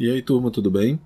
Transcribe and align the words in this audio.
E 0.00 0.10
aí, 0.10 0.22
turma, 0.22 0.50
tudo 0.50 0.70
bem? 0.70 0.98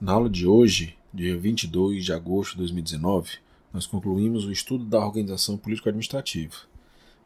Na 0.00 0.12
aula 0.12 0.30
de 0.30 0.46
hoje, 0.46 0.96
dia 1.12 1.36
22 1.36 2.02
de 2.02 2.14
agosto 2.14 2.52
de 2.52 2.60
2019, 2.60 3.32
nós 3.70 3.86
concluímos 3.86 4.46
o 4.46 4.50
estudo 4.50 4.86
da 4.86 4.98
organização 4.98 5.58
político-administrativa. 5.58 6.54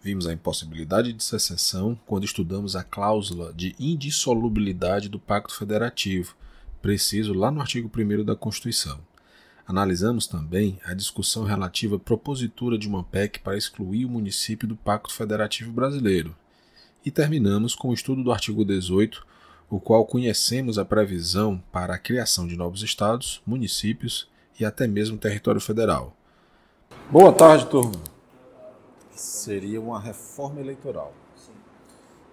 Vimos 0.03 0.27
a 0.27 0.33
impossibilidade 0.33 1.13
de 1.13 1.23
secessão 1.23 1.97
quando 2.07 2.25
estudamos 2.25 2.75
a 2.75 2.83
cláusula 2.83 3.53
de 3.53 3.73
indissolubilidade 3.79 5.09
do 5.09 5.21
Pacto 5.21 5.55
Federativo, 5.55 6.35
preciso 6.83 7.33
lá 7.33 7.53
no 7.53 7.61
artigo 7.61 7.89
1 7.97 8.25
da 8.25 8.35
Constituição. 8.35 8.99
Analisamos 9.65 10.27
também 10.27 10.81
a 10.85 10.93
discussão 10.93 11.45
relativa 11.45 11.95
à 11.95 12.01
propositura 12.01 12.77
de 12.77 12.89
uma 12.89 13.05
PEC 13.05 13.39
para 13.39 13.57
excluir 13.57 14.07
o 14.07 14.11
município 14.11 14.67
do 14.67 14.75
Pacto 14.75 15.15
Federativo 15.15 15.71
Brasileiro. 15.71 16.35
E 17.07 17.13
terminamos 17.13 17.77
com 17.77 17.91
o 17.91 17.95
estudo 17.95 18.25
do 18.25 18.33
artigo 18.33 18.65
18 18.65 19.31
o 19.73 19.81
qual 19.81 20.05
conhecemos 20.05 20.77
a 20.77 20.85
previsão 20.85 21.59
para 21.73 21.95
a 21.95 21.99
criação 21.99 22.47
de 22.47 22.55
novos 22.59 22.83
estados, 22.83 23.41
municípios 23.47 24.29
e 24.61 24.67
até 24.67 24.87
mesmo 24.87 25.17
território 25.17 25.63
federal. 25.63 26.15
Boa 27.11 27.33
tarde, 27.33 27.65
turma. 27.65 27.99
Seria 29.13 29.81
uma 29.81 29.99
reforma 29.99 30.61
eleitoral. 30.61 31.15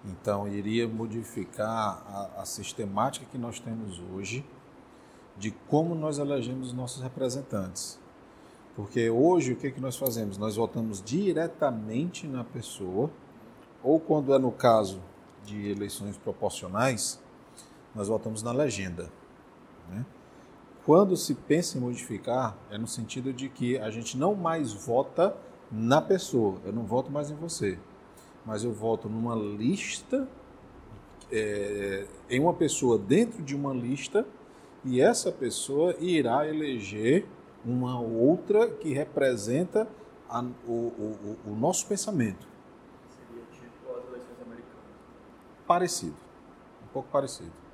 Então, 0.03 0.49
iria 0.49 0.85
modificar 0.85 2.03
a, 2.05 2.41
a, 2.41 2.45
sistemática 2.45 3.25
que 3.31 3.37
nós 3.37 3.57
temos 3.57 4.01
hoje 4.13 4.45
de 5.37 5.51
como 5.69 5.95
nós 5.95 6.19
elegemos 6.19 6.73
nossos 6.73 7.01
representantes. 7.01 7.97
Porque 8.75 9.09
hoje 9.09 9.53
o 9.53 9.55
que, 9.55 9.71
que 9.71 9.79
nós 9.79 9.95
fazemos? 9.95 10.37
Nós 10.37 10.57
votamos 10.57 11.01
diretamente 11.01 12.27
na 12.27 12.43
pessoa, 12.43 13.09
ou 13.81 13.97
quando 13.97 14.33
é 14.33 14.37
no 14.37 14.51
caso 14.51 14.99
de 15.45 15.69
eleições 15.69 16.17
proporcionais, 16.17 17.17
nós 17.93 18.07
voltamos 18.07 18.43
na 18.43 18.51
legenda. 18.51 19.11
Né? 19.89 20.05
Quando 20.85 21.15
se 21.15 21.35
pensa 21.35 21.77
em 21.77 21.81
modificar, 21.81 22.57
é 22.69 22.77
no 22.77 22.87
sentido 22.87 23.33
de 23.33 23.49
que 23.49 23.77
a 23.77 23.89
gente 23.89 24.17
não 24.17 24.35
mais 24.35 24.73
vota 24.73 25.35
na 25.71 26.01
pessoa, 26.01 26.59
eu 26.65 26.73
não 26.73 26.83
voto 26.83 27.11
mais 27.11 27.29
em 27.29 27.35
você, 27.35 27.77
mas 28.45 28.63
eu 28.63 28.71
voto 28.71 29.07
numa 29.07 29.35
lista, 29.35 30.27
é, 31.31 32.07
em 32.29 32.39
uma 32.39 32.53
pessoa 32.53 32.97
dentro 32.97 33.43
de 33.43 33.55
uma 33.55 33.73
lista, 33.73 34.25
e 34.83 35.01
essa 35.01 35.31
pessoa 35.31 35.95
irá 35.99 36.47
eleger 36.47 37.27
uma 37.63 37.99
outra 37.99 38.69
que 38.69 38.93
representa 38.93 39.87
a, 40.27 40.41
o, 40.65 40.71
o, 40.71 41.37
o, 41.47 41.55
nosso 41.55 41.85
pensamento. 41.85 42.47
Seria 43.09 43.43
tipo 43.51 43.91
as 43.91 44.07
eleições 44.07 44.41
americanas? 44.41 44.95
Parecido, 45.67 46.15
um 46.83 46.87
pouco 46.87 47.09
parecido 47.11 47.68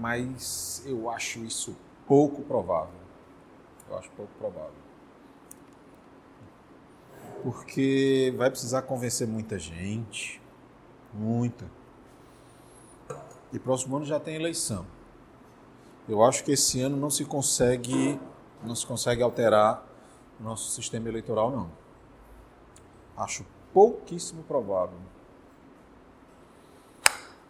mas 0.00 0.82
eu 0.86 1.10
acho 1.10 1.44
isso 1.44 1.76
pouco 2.06 2.42
provável. 2.42 3.00
Eu 3.88 3.98
acho 3.98 4.10
pouco 4.10 4.32
provável. 4.38 4.72
Porque 7.42 8.34
vai 8.36 8.50
precisar 8.50 8.82
convencer 8.82 9.26
muita 9.26 9.58
gente, 9.58 10.40
muita. 11.12 11.70
E 13.52 13.58
próximo 13.58 13.96
ano 13.96 14.04
já 14.04 14.18
tem 14.18 14.34
eleição. 14.34 14.84
Eu 16.08 16.22
acho 16.22 16.42
que 16.42 16.52
esse 16.52 16.80
ano 16.80 16.96
não 16.96 17.10
se 17.10 17.24
consegue, 17.24 18.18
não 18.62 18.74
se 18.74 18.86
consegue 18.86 19.22
alterar 19.22 19.86
o 20.40 20.42
nosso 20.42 20.70
sistema 20.70 21.08
eleitoral 21.08 21.50
não. 21.50 21.70
Acho 23.16 23.44
pouquíssimo 23.72 24.42
provável. 24.42 24.98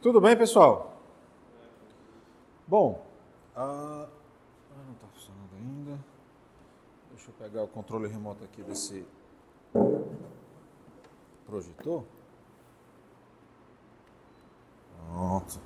Tudo 0.00 0.20
bem, 0.20 0.36
pessoal? 0.36 0.97
Bom, 2.68 3.02
ah, 3.56 4.06
não 4.86 4.92
está 4.92 5.06
funcionando 5.06 5.54
ainda. 5.56 5.98
Deixa 7.08 7.30
eu 7.30 7.34
pegar 7.38 7.62
o 7.62 7.68
controle 7.68 8.06
remoto 8.06 8.44
aqui 8.44 8.62
desse 8.62 9.06
projetor. 11.46 12.04
Pronto. 14.98 15.58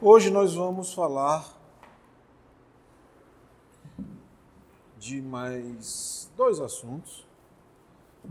Hoje 0.00 0.30
nós 0.30 0.54
vamos 0.54 0.94
falar 0.94 1.44
de 4.96 5.20
mais 5.20 6.30
dois 6.36 6.60
assuntos 6.60 7.26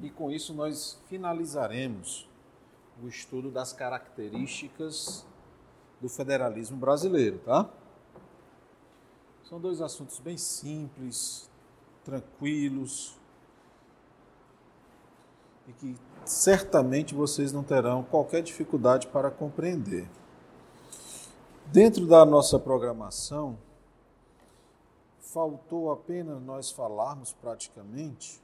e 0.02 0.10
com 0.10 0.32
isso 0.32 0.54
nós 0.54 0.98
finalizaremos 1.10 2.31
o 3.04 3.08
estudo 3.08 3.50
das 3.50 3.74
características 3.74 5.26
do 6.00 6.10
federalismo 6.10 6.78
brasileiro, 6.78 7.40
tá? 7.40 7.70
São 9.44 9.60
dois 9.60 9.82
assuntos 9.82 10.20
bem 10.20 10.38
simples, 10.38 11.50
tranquilos 12.04 13.18
e 15.68 15.74
que 15.74 15.98
certamente 16.26 17.14
vocês 17.14 17.52
não 17.52 17.64
terão 17.64 18.04
qualquer 18.04 18.42
dificuldade 18.42 19.08
para 19.08 19.30
compreender. 19.30 20.08
Dentro 21.68 22.06
da 22.06 22.26
nossa 22.26 22.60
programação, 22.60 23.58
faltou 25.20 25.92
apenas 25.92 26.42
nós 26.42 26.72
falarmos 26.72 27.32
praticamente 27.34 28.42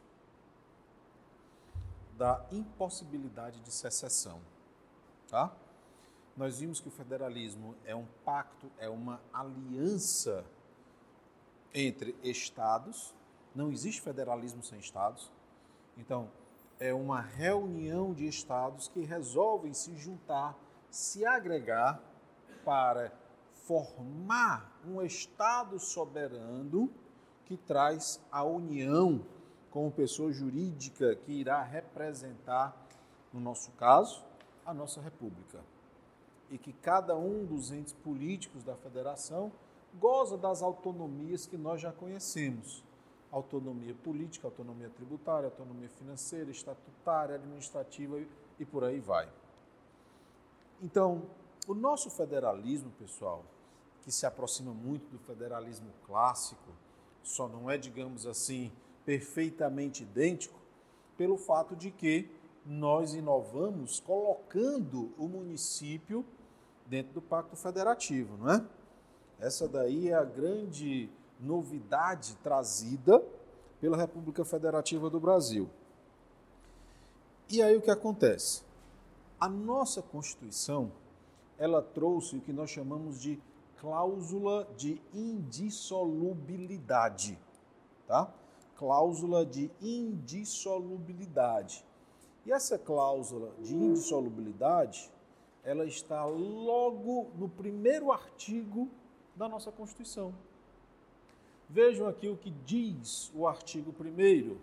da 2.17 2.43
impossibilidade 2.51 3.59
de 3.61 3.71
secessão. 3.71 4.39
Tá? 5.29 5.51
Nós 6.35 6.59
vimos 6.59 6.79
que 6.79 6.87
o 6.87 6.91
federalismo 6.91 7.75
é 7.85 7.95
um 7.95 8.05
pacto, 8.25 8.71
é 8.79 8.89
uma 8.89 9.21
aliança 9.31 10.43
entre 11.73 12.15
estados. 12.23 13.13
Não 13.53 13.71
existe 13.71 14.01
federalismo 14.01 14.63
sem 14.63 14.79
estados. 14.79 15.31
Então, 15.97 16.29
é 16.79 16.93
uma 16.93 17.21
reunião 17.21 18.13
de 18.13 18.27
estados 18.27 18.87
que 18.87 19.01
resolvem 19.01 19.73
se 19.73 19.95
juntar, 19.95 20.55
se 20.89 21.25
agregar 21.25 22.01
para 22.63 23.11
formar 23.65 24.79
um 24.85 25.01
estado 25.01 25.79
soberano 25.79 26.89
que 27.45 27.57
traz 27.57 28.19
a 28.31 28.43
união 28.43 29.25
como 29.71 29.91
pessoa 29.91 30.31
jurídica 30.31 31.15
que 31.15 31.31
irá 31.31 31.61
representar, 31.61 32.75
no 33.33 33.39
nosso 33.39 33.71
caso, 33.71 34.23
a 34.65 34.73
nossa 34.73 35.01
República. 35.01 35.59
E 36.49 36.57
que 36.57 36.73
cada 36.73 37.15
um 37.15 37.45
dos 37.45 37.71
entes 37.71 37.93
políticos 37.93 38.63
da 38.63 38.75
federação 38.75 39.51
goza 39.99 40.37
das 40.37 40.61
autonomias 40.61 41.45
que 41.45 41.57
nós 41.57 41.81
já 41.81 41.91
conhecemos: 41.91 42.83
autonomia 43.31 43.93
política, 43.95 44.47
autonomia 44.47 44.89
tributária, 44.89 45.47
autonomia 45.47 45.89
financeira, 45.89 46.49
estatutária, 46.49 47.35
administrativa 47.35 48.19
e 48.59 48.65
por 48.65 48.83
aí 48.83 48.99
vai. 48.99 49.27
Então, 50.81 51.23
o 51.67 51.73
nosso 51.73 52.09
federalismo, 52.09 52.91
pessoal, 52.91 53.43
que 54.03 54.11
se 54.11 54.25
aproxima 54.25 54.73
muito 54.73 55.09
do 55.09 55.19
federalismo 55.19 55.91
clássico, 56.05 56.71
só 57.23 57.47
não 57.47 57.69
é, 57.69 57.77
digamos 57.77 58.25
assim, 58.25 58.71
perfeitamente 59.07 60.03
idêntico 60.03 60.59
pelo 61.17 61.35
fato 61.37 61.75
de 61.77 61.89
que 61.91 62.29
nós 62.65 63.13
inovamos 63.13 64.01
colocando 64.01 65.13
o 65.17 65.29
município 65.29 66.25
dentro 66.85 67.13
do 67.13 67.21
Pacto 67.21 67.55
Federativo, 67.55 68.35
não 68.35 68.51
é? 68.51 68.65
Essa 69.39 69.65
daí 69.65 70.09
é 70.09 70.13
a 70.13 70.25
grande 70.25 71.09
novidade 71.39 72.35
trazida 72.43 73.23
pela 73.79 73.95
República 73.95 74.43
Federativa 74.43 75.09
do 75.09 75.21
Brasil. 75.21 75.69
E 77.49 77.63
aí 77.63 77.77
o 77.77 77.81
que 77.81 77.89
acontece? 77.89 78.61
A 79.39 79.47
nossa 79.47 80.01
Constituição, 80.01 80.91
ela 81.57 81.81
trouxe 81.81 82.35
o 82.35 82.41
que 82.41 82.51
nós 82.51 82.69
chamamos 82.69 83.21
de 83.21 83.39
cláusula 83.79 84.67
de 84.75 85.01
indissolubilidade, 85.13 87.39
tá? 88.05 88.33
Cláusula 88.77 89.45
de 89.45 89.69
indissolubilidade. 89.81 91.85
E 92.45 92.51
essa 92.51 92.77
cláusula 92.77 93.53
de 93.59 93.73
indissolubilidade, 93.75 95.09
ela 95.63 95.85
está 95.85 96.23
logo 96.25 97.31
no 97.35 97.49
primeiro 97.49 98.11
artigo 98.11 98.89
da 99.35 99.49
nossa 99.49 99.71
Constituição. 99.71 100.33
Vejam 101.69 102.07
aqui 102.07 102.29
o 102.29 102.37
que 102.37 102.49
diz 102.49 103.29
o 103.35 103.45
artigo 103.45 103.93
1 103.99 104.57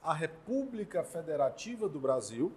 A 0.00 0.14
República 0.14 1.02
Federativa 1.02 1.88
do 1.88 1.98
Brasil 1.98 2.52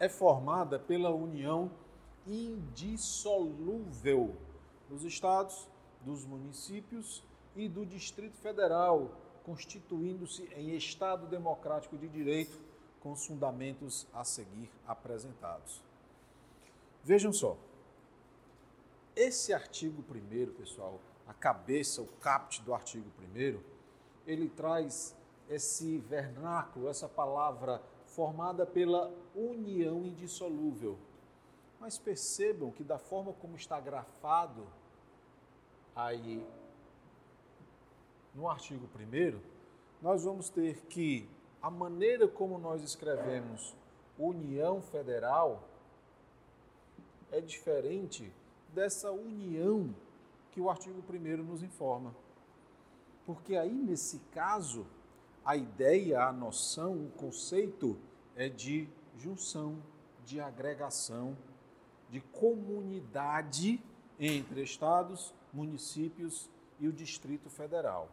é 0.00 0.08
formada 0.08 0.76
pela 0.78 1.10
união 1.10 1.70
indissolúvel 2.26 4.34
dos 4.88 5.04
estados, 5.04 5.68
dos 6.04 6.24
municípios 6.24 7.22
e 7.58 7.68
do 7.68 7.84
Distrito 7.84 8.36
Federal, 8.36 9.10
constituindo-se 9.44 10.44
em 10.54 10.76
Estado 10.76 11.26
democrático 11.26 11.98
de 11.98 12.08
direito 12.08 12.56
com 13.00 13.12
os 13.12 13.26
fundamentos 13.26 14.06
a 14.14 14.22
seguir 14.22 14.70
apresentados. 14.86 15.82
Vejam 17.02 17.32
só, 17.32 17.56
esse 19.16 19.52
artigo 19.52 20.02
primeiro, 20.04 20.52
pessoal, 20.52 21.00
a 21.26 21.34
cabeça, 21.34 22.00
o 22.00 22.06
caput 22.20 22.62
do 22.62 22.72
artigo 22.72 23.10
primeiro, 23.16 23.64
ele 24.24 24.48
traz 24.48 25.16
esse 25.48 25.98
vernáculo, 25.98 26.88
essa 26.88 27.08
palavra 27.08 27.82
formada 28.06 28.64
pela 28.64 29.12
união 29.34 30.04
indissolúvel. 30.04 30.96
Mas 31.80 31.98
percebam 31.98 32.70
que 32.70 32.84
da 32.84 32.98
forma 32.98 33.32
como 33.32 33.56
está 33.56 33.80
grafado 33.80 34.66
aí 35.96 36.46
no 38.38 38.48
artigo 38.48 38.88
1 38.96 39.40
nós 40.00 40.22
vamos 40.22 40.48
ter 40.48 40.82
que 40.86 41.28
a 41.60 41.68
maneira 41.68 42.28
como 42.28 42.56
nós 42.56 42.84
escrevemos 42.84 43.74
União 44.16 44.80
Federal 44.80 45.68
é 47.32 47.40
diferente 47.40 48.32
dessa 48.72 49.10
união 49.10 49.92
que 50.52 50.60
o 50.60 50.70
artigo 50.70 51.02
1 51.12 51.42
nos 51.42 51.64
informa. 51.64 52.14
Porque 53.26 53.56
aí, 53.56 53.74
nesse 53.74 54.20
caso, 54.32 54.86
a 55.44 55.56
ideia, 55.56 56.22
a 56.22 56.32
noção, 56.32 56.94
o 56.94 57.10
conceito 57.10 57.98
é 58.36 58.48
de 58.48 58.88
junção, 59.16 59.82
de 60.24 60.40
agregação, 60.40 61.36
de 62.08 62.20
comunidade 62.20 63.82
entre 64.18 64.62
estados, 64.62 65.34
municípios 65.52 66.48
e 66.78 66.86
o 66.86 66.92
Distrito 66.92 67.50
Federal. 67.50 68.08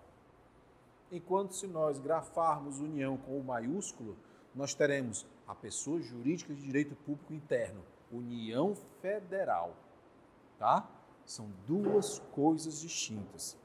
Enquanto 1.16 1.56
se 1.56 1.66
nós 1.66 1.98
grafarmos 1.98 2.82
união 2.82 3.16
com 3.16 3.40
o 3.40 3.44
maiúsculo, 3.44 4.18
nós 4.54 4.74
teremos 4.74 5.26
a 5.48 5.56
pessoa 5.56 6.02
jurídica 6.02 6.54
de 6.54 6.62
direito 6.62 6.94
público 6.94 7.32
interno, 7.32 7.82
União 8.12 8.76
Federal, 9.02 9.78
tá? 10.60 10.86
São 11.26 11.50
duas 11.66 12.20
coisas 12.34 12.82
distintas. 12.82 13.58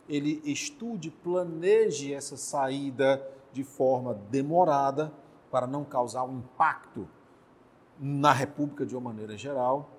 ele 0.09 0.41
estude, 0.45 1.11
planeje 1.11 2.13
essa 2.13 2.37
saída 2.37 3.25
de 3.53 3.65
forma 3.65 4.15
demorada 4.31 5.13
para 5.51 5.67
não 5.67 5.85
causar 5.85 6.25
um 6.25 6.39
impacto 6.39 7.09
na 7.99 8.33
República 8.33 8.87
de 8.87 8.95
uma 8.95 9.11
maneira 9.11 9.37
geral. 9.37 9.91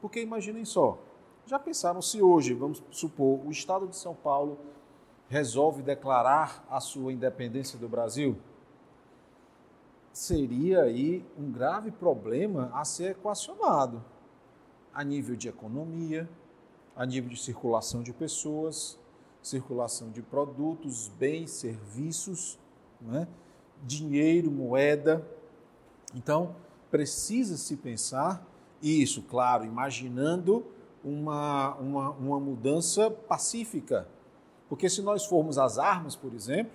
Porque 0.00 0.20
imaginem 0.20 0.64
só, 0.64 0.98
já 1.46 1.58
pensaram 1.58 2.00
se 2.00 2.22
hoje, 2.22 2.54
vamos 2.54 2.82
supor, 2.90 3.40
o 3.44 3.50
Estado 3.50 3.86
de 3.86 3.96
São 3.96 4.14
Paulo 4.14 4.58
resolve 5.28 5.82
declarar 5.82 6.64
a 6.70 6.80
sua 6.80 7.12
independência 7.12 7.78
do 7.78 7.88
Brasil, 7.88 8.36
seria 10.12 10.82
aí 10.82 11.24
um 11.38 11.50
grave 11.52 11.90
problema 11.90 12.70
a 12.72 12.84
ser 12.84 13.12
equacionado 13.12 14.02
a 14.92 15.04
nível 15.04 15.36
de 15.36 15.48
economia, 15.48 16.28
a 16.96 17.06
nível 17.06 17.30
de 17.30 17.40
circulação 17.40 18.02
de 18.02 18.12
pessoas, 18.12 18.98
circulação 19.40 20.10
de 20.10 20.22
produtos, 20.22 21.08
bens, 21.08 21.52
serviços, 21.52 22.58
é? 23.12 23.26
dinheiro, 23.84 24.50
moeda. 24.50 25.24
Então, 26.14 26.56
precisa 26.90 27.56
se 27.56 27.76
pensar 27.76 28.44
isso, 28.82 29.22
claro, 29.22 29.64
imaginando 29.64 30.66
uma, 31.04 31.76
uma, 31.76 32.10
uma 32.10 32.40
mudança 32.40 33.10
pacífica 33.10 34.08
porque 34.68 34.88
se 34.88 35.02
nós 35.02 35.24
formos 35.24 35.58
às 35.58 35.78
armas, 35.78 36.14
por 36.14 36.34
exemplo, 36.34 36.72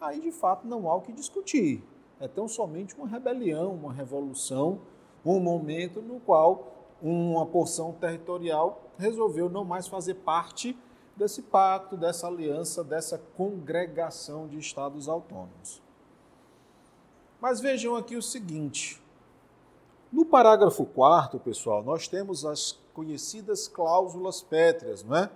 aí 0.00 0.20
de 0.20 0.32
fato 0.32 0.66
não 0.66 0.88
há 0.88 0.94
o 0.94 1.00
que 1.00 1.12
discutir. 1.12 1.82
É 2.20 2.26
tão 2.26 2.48
somente 2.48 2.96
uma 2.96 3.06
rebelião, 3.06 3.74
uma 3.74 3.92
revolução, 3.92 4.80
um 5.24 5.38
momento 5.38 6.00
no 6.00 6.18
qual 6.20 6.96
uma 7.00 7.46
porção 7.46 7.92
territorial 7.92 8.82
resolveu 8.98 9.48
não 9.48 9.64
mais 9.64 9.86
fazer 9.86 10.14
parte 10.14 10.76
desse 11.16 11.42
pacto, 11.42 11.96
dessa 11.96 12.26
aliança, 12.26 12.82
dessa 12.82 13.18
congregação 13.36 14.48
de 14.48 14.58
estados 14.58 15.08
autônomos. 15.08 15.82
Mas 17.40 17.60
vejam 17.60 17.94
aqui 17.94 18.16
o 18.16 18.22
seguinte: 18.22 19.00
no 20.12 20.24
parágrafo 20.24 20.84
4, 20.84 21.38
pessoal, 21.40 21.82
nós 21.82 22.08
temos 22.08 22.44
as 22.44 22.78
conhecidas 22.94 23.68
cláusulas 23.68 24.42
pétreas, 24.42 25.04
não 25.04 25.16
é? 25.16 25.30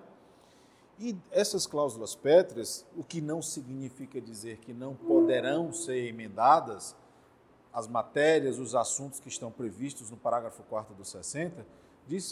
E 0.99 1.17
essas 1.31 1.67
cláusulas 1.67 2.15
pétreas, 2.15 2.87
o 2.97 3.03
que 3.03 3.21
não 3.21 3.43
significa 3.43 4.21
dizer 4.21 4.59
que 4.59 4.73
não 4.73 4.95
poderão 4.95 5.73
ser 5.73 6.07
emendadas 6.07 6.95
as 7.73 7.89
matérias, 7.89 8.59
os 8.59 8.75
assuntos 8.75 9.19
que 9.19 9.29
estão 9.29 9.51
previstos 9.51 10.11
no 10.11 10.17
parágrafo 10.17 10.63
4 10.65 10.95
do 10.95 11.05
60, 11.05 11.67
diz, 12.07 12.31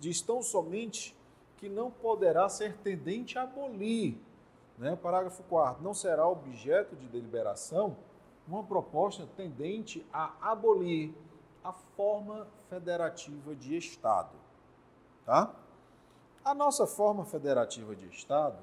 diz 0.00 0.20
tão 0.20 0.42
somente 0.42 1.16
que 1.56 1.68
não 1.68 1.90
poderá 1.90 2.48
ser 2.48 2.76
tendente 2.78 3.38
a 3.38 3.42
abolir. 3.42 4.18
Né? 4.76 4.96
Parágrafo 4.96 5.42
4 5.44 5.82
não 5.82 5.94
será 5.94 6.26
objeto 6.26 6.96
de 6.96 7.06
deliberação 7.06 7.96
uma 8.48 8.64
proposta 8.64 9.26
tendente 9.36 10.04
a 10.12 10.34
abolir 10.40 11.14
a 11.62 11.72
forma 11.72 12.48
federativa 12.68 13.54
de 13.54 13.76
Estado. 13.76 14.36
Tá? 15.24 15.54
A 16.44 16.52
nossa 16.54 16.88
forma 16.88 17.24
federativa 17.24 17.94
de 17.94 18.08
Estado, 18.08 18.58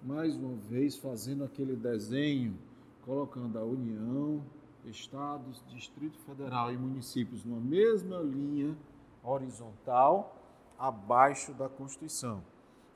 mais 0.00 0.36
uma 0.36 0.54
vez 0.54 0.96
fazendo 0.96 1.42
aquele 1.42 1.74
desenho, 1.74 2.56
colocando 3.04 3.58
a 3.58 3.64
União, 3.64 4.40
estados, 4.84 5.60
Distrito 5.68 6.16
Federal 6.20 6.72
e 6.72 6.76
municípios 6.76 7.44
numa 7.44 7.60
mesma 7.60 8.20
linha 8.20 8.76
horizontal 9.20 10.36
abaixo 10.78 11.52
da 11.52 11.68
Constituição. 11.68 12.40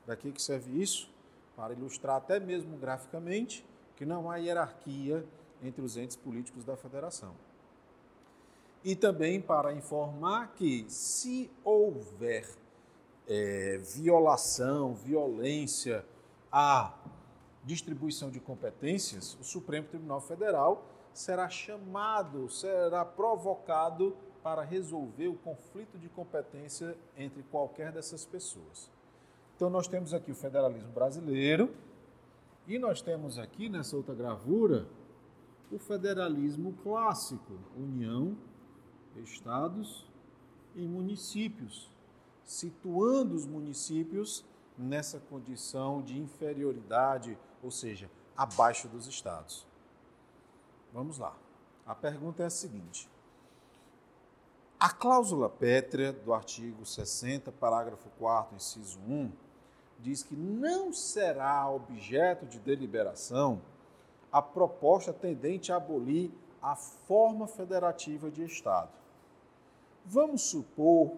Para 0.05 0.15
que 0.15 0.41
serve 0.41 0.81
isso? 0.81 1.09
Para 1.57 1.73
ilustrar 1.73 2.15
até 2.15 2.39
mesmo 2.39 2.77
graficamente 2.77 3.65
que 3.97 4.05
não 4.05 4.31
há 4.31 4.37
hierarquia 4.37 5.25
entre 5.61 5.81
os 5.81 5.97
entes 5.97 6.15
políticos 6.15 6.63
da 6.63 6.77
federação. 6.77 7.35
E 8.83 8.95
também 8.95 9.39
para 9.39 9.73
informar 9.73 10.53
que, 10.53 10.85
se 10.89 11.49
houver 11.63 12.49
é, 13.27 13.77
violação, 13.77 14.93
violência 14.93 16.05
à 16.51 16.93
distribuição 17.63 18.29
de 18.29 18.39
competências, 18.39 19.37
o 19.39 19.43
Supremo 19.43 19.87
Tribunal 19.87 20.19
Federal 20.19 20.85
será 21.13 21.47
chamado, 21.47 22.49
será 22.49 23.05
provocado 23.05 24.15
para 24.43 24.61
resolver 24.63 25.29
o 25.29 25.35
conflito 25.35 25.97
de 25.97 26.09
competência 26.09 26.97
entre 27.15 27.43
qualquer 27.43 27.93
dessas 27.93 28.25
pessoas. 28.25 28.91
Então, 29.55 29.69
nós 29.69 29.87
temos 29.87 30.13
aqui 30.13 30.31
o 30.31 30.35
federalismo 30.35 30.91
brasileiro 30.91 31.73
e 32.67 32.77
nós 32.77 33.01
temos 33.01 33.39
aqui 33.39 33.69
nessa 33.69 33.95
outra 33.95 34.13
gravura 34.13 34.85
o 35.71 35.79
federalismo 35.79 36.73
clássico, 36.83 37.53
União, 37.77 38.35
Estados 39.21 40.05
e 40.75 40.85
municípios, 40.87 41.89
situando 42.43 43.35
os 43.35 43.45
municípios 43.45 44.43
nessa 44.77 45.19
condição 45.19 46.01
de 46.01 46.17
inferioridade, 46.17 47.37
ou 47.61 47.69
seja, 47.69 48.09
abaixo 48.35 48.87
dos 48.87 49.07
estados. 49.07 49.65
Vamos 50.91 51.17
lá. 51.17 51.35
A 51.85 51.93
pergunta 51.93 52.43
é 52.43 52.45
a 52.47 52.49
seguinte: 52.49 53.09
a 54.79 54.89
cláusula 54.89 55.49
pétrea 55.49 56.11
do 56.11 56.33
artigo 56.33 56.85
60, 56.85 57.51
parágrafo 57.51 58.09
4, 58.17 58.55
inciso 58.55 58.99
1, 59.07 59.31
diz 59.99 60.23
que 60.23 60.35
não 60.35 60.91
será 60.91 61.69
objeto 61.69 62.45
de 62.45 62.59
deliberação 62.59 63.61
a 64.31 64.41
proposta 64.41 65.13
tendente 65.13 65.71
a 65.71 65.77
abolir 65.77 66.31
a 66.61 66.75
forma 66.75 67.47
federativa 67.47 68.31
de 68.31 68.43
Estado. 68.43 69.02
Vamos 70.05 70.41
supor 70.43 71.17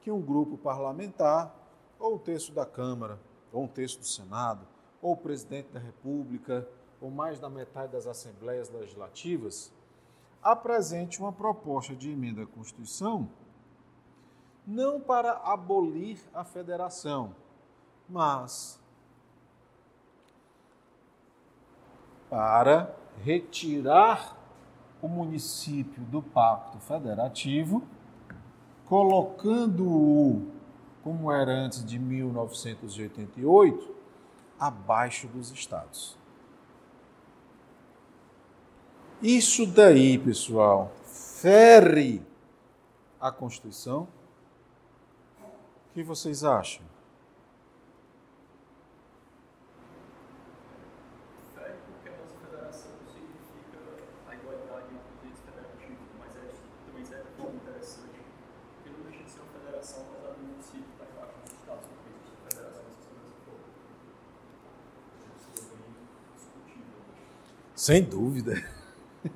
que 0.00 0.10
um 0.10 0.20
grupo 0.20 0.58
parlamentar, 0.58 1.54
ou 1.98 2.16
o 2.16 2.18
texto 2.18 2.52
da 2.52 2.66
Câmara, 2.66 3.18
ou 3.52 3.64
um 3.64 3.68
texto 3.68 4.00
do 4.00 4.06
Senado, 4.06 4.66
ou 5.00 5.12
o 5.12 5.16
presidente 5.16 5.68
da 5.68 5.78
República, 5.78 6.68
ou 7.00 7.10
mais 7.10 7.38
da 7.38 7.48
metade 7.48 7.92
das 7.92 8.06
assembleias 8.06 8.70
legislativas, 8.70 9.72
apresente 10.42 11.20
uma 11.20 11.32
proposta 11.32 11.94
de 11.94 12.10
emenda 12.10 12.42
à 12.42 12.46
Constituição 12.46 13.28
não 14.66 15.00
para 15.00 15.32
abolir 15.44 16.20
a 16.32 16.44
federação, 16.44 17.34
mas 18.08 18.80
para 22.30 22.94
retirar 23.22 24.36
o 25.02 25.08
município 25.08 26.02
do 26.04 26.22
Pacto 26.22 26.78
Federativo, 26.78 27.82
colocando-o, 28.86 30.46
como 31.02 31.30
era 31.30 31.52
antes 31.52 31.84
de 31.84 31.98
1988, 31.98 33.94
abaixo 34.58 35.26
dos 35.26 35.50
estados. 35.50 36.16
Isso 39.20 39.66
daí, 39.66 40.18
pessoal, 40.18 40.90
fere 41.04 42.22
a 43.20 43.30
Constituição? 43.30 44.08
O 45.90 45.94
que 45.94 46.02
vocês 46.02 46.42
acham? 46.42 46.84
Fere 51.54 51.76
porque 51.86 52.08
a 52.08 52.12
nossa 52.18 52.34
federação 52.34 52.90
significa 53.06 53.78
a 54.26 54.34
igualdade 54.34 54.86
entre 54.90 55.06
os 55.14 55.24
entes 55.24 55.40
federativos, 55.46 56.08
mas 56.18 56.34
é, 56.36 56.50
também 56.86 57.04
serve 57.04 57.30
de 57.30 57.36
forma 57.36 57.54
interessante, 57.54 58.18
porque 58.74 58.90
não 58.90 59.04
deixa 59.06 59.22
de 59.22 59.30
ser 59.30 59.40
uma 59.40 59.52
federação, 59.52 60.02
apesar 60.02 60.32
do 60.34 60.40
município 60.42 60.90
estar 60.90 61.06
embaixo 61.06 61.38
dos 61.44 61.52
estados, 61.52 61.86
porque 61.86 62.10
existe 62.10 62.34
federação 62.42 62.82
dessa 62.82 63.06
forma. 63.46 63.70
Isso 65.38 65.46
é 65.46 65.76
bem 65.78 65.94
discutível. 66.34 66.98
Sem 67.82 68.04
dúvida. 68.04 68.62
O 69.24 69.28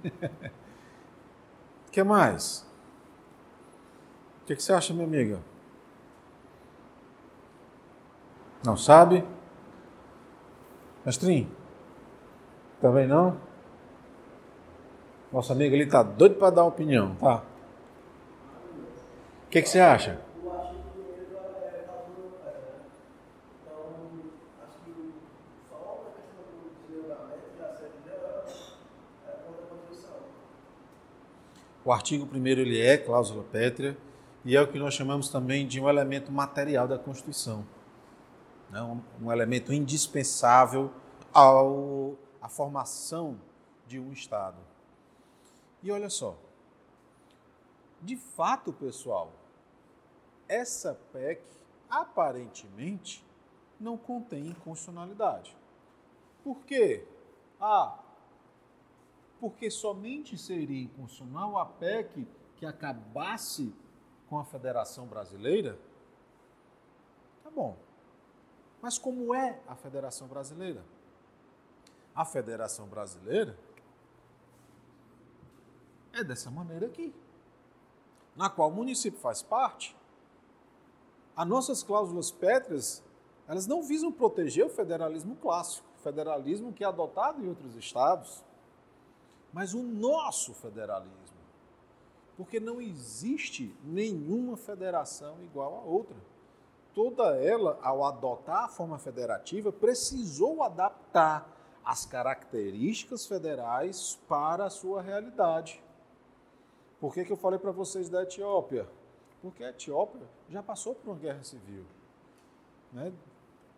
que 1.91 2.05
mais? 2.05 2.65
O 4.41 4.45
que, 4.47 4.55
você 4.55 4.73
acha, 4.73 4.95
minha 4.95 5.05
amiga? 5.05 5.41
Não 8.65 8.77
sabe? 8.77 9.25
Mestrinho? 11.05 11.51
Também 12.81 13.09
não? 13.09 13.37
Nossa 15.33 15.53
amiga 15.53 15.75
ali 15.75 15.85
tá 15.85 16.05
doido 16.05 16.37
para 16.37 16.51
dar 16.51 16.65
opinião, 16.67 17.17
tá? 17.17 17.43
O 19.47 19.49
que 19.51 19.61
você 19.61 19.81
acha? 19.81 20.21
O 20.45 20.51
artigo 20.53 20.85
primeiro 20.93 21.37
é 21.67 21.83
cláusula 21.83 22.31
pétrea, 22.45 22.63
né? 22.63 22.81
Então, 23.65 23.83
acho 24.65 24.79
que 24.85 25.15
só 25.69 26.07
a 26.07 26.11
questão 26.21 26.45
do 26.47 26.71
desligamento 26.87 27.59
e 27.59 27.63
a 27.65 27.75
sede 27.75 27.99
dela 28.05 28.45
é 29.27 29.31
contra 29.45 29.65
a 29.65 29.69
Constituição. 29.69 30.21
O 31.87 31.93
artigo 31.93 32.29
1 32.37 32.47
ele 32.49 32.81
é 32.81 32.99
cláusula 32.99 33.45
pétrea 33.45 33.97
e 34.45 34.57
é 34.57 34.61
o 34.61 34.67
que 34.67 34.77
nós 34.77 34.93
chamamos 34.93 35.29
também 35.29 35.65
de 35.65 35.81
um 35.81 35.89
elemento 35.89 36.33
material 36.33 36.89
da 36.89 36.99
Constituição. 36.99 37.65
Né? 38.69 38.83
Um, 38.83 39.01
um 39.23 39.31
elemento 39.31 39.73
indispensável 39.73 40.91
ao, 41.33 42.17
à 42.43 42.49
formação 42.49 43.41
de 43.87 44.01
um 44.01 44.13
Estado. 44.13 44.57
E 45.81 45.93
olha 45.93 46.11
só, 46.11 46.37
de 48.03 48.17
fato, 48.17 48.73
pessoal, 48.73 49.31
essa 50.49 50.99
PEC 51.13 51.41
aparentemente 51.89 53.25
não 53.79 53.97
contém 53.97 54.49
inconstitucionalidade. 54.49 55.57
Por 56.43 56.65
quê? 56.65 57.07
Ah, 57.61 57.97
porque 59.41 59.71
somente 59.71 60.37
seria 60.39 60.83
inconstitucional 60.83 61.59
a 61.59 61.67
PEC 61.67 62.27
que 62.57 62.65
acabasse 62.65 63.75
com 64.29 64.39
a 64.39 64.45
Federação 64.45 65.07
Brasileira? 65.07 65.79
Tá 67.45 67.51
bom. 67.51 67.77
Mas 68.81 68.99
como 68.99 69.35
é 69.35 69.61
a 69.67 69.75
Federação 69.75 70.27
Brasileira? 70.27 70.85
A 72.15 72.25
Federação 72.25 72.87
Brasileira 72.87 73.59
é 76.13 76.25
dessa 76.25 76.51
maneira 76.51 76.87
aqui, 76.87 77.15
na 78.35 78.49
qual 78.49 78.71
o 78.71 78.75
município 78.75 79.21
faz 79.21 79.43
parte. 79.43 79.95
As 81.37 81.47
nossas 81.47 81.83
cláusulas 81.83 82.31
pétreas, 82.31 83.05
elas 83.47 83.67
não 83.67 83.83
visam 83.83 84.11
proteger 84.11 84.65
o 84.65 84.71
federalismo 84.71 85.37
clássico, 85.37 85.87
o 85.99 86.03
federalismo 86.03 86.73
que 86.73 86.83
é 86.83 86.87
adotado 86.87 87.45
em 87.45 87.49
outros 87.49 87.77
estados 87.77 88.43
mas 89.53 89.75
o 89.75 89.83
nosso 89.83 90.53
federalismo. 90.55 91.37
Porque 92.37 92.61
não 92.61 92.81
existe 92.81 93.75
nenhuma 93.83 94.57
federação 94.57 95.43
igual 95.43 95.77
a 95.77 95.81
outra. 95.83 96.17
Toda 96.95 97.37
ela, 97.37 97.79
ao 97.83 98.05
adotar 98.05 98.65
a 98.65 98.69
forma 98.69 98.99
federativa, 98.99 99.73
precisou 99.73 100.63
adaptar 100.63 101.57
as 101.85 102.05
características 102.05 103.27
federais 103.27 104.19
para 104.29 104.65
a 104.65 104.71
sua 104.71 105.01
realidade. 105.01 105.83
Por 106.99 107.13
que, 107.13 107.25
que 107.25 107.33
eu 107.33 107.37
falei 107.37 107.59
para 107.59 107.71
vocês 107.71 108.09
da 108.09 108.23
Etiópia? 108.23 108.89
Porque 109.43 109.63
a 109.63 109.71
Etiópia 109.71 110.27
já 110.49 110.63
passou 110.63 110.95
por 110.95 111.11
uma 111.11 111.19
guerra 111.19 111.45
civil. 111.45 111.85
Né? 112.93 113.13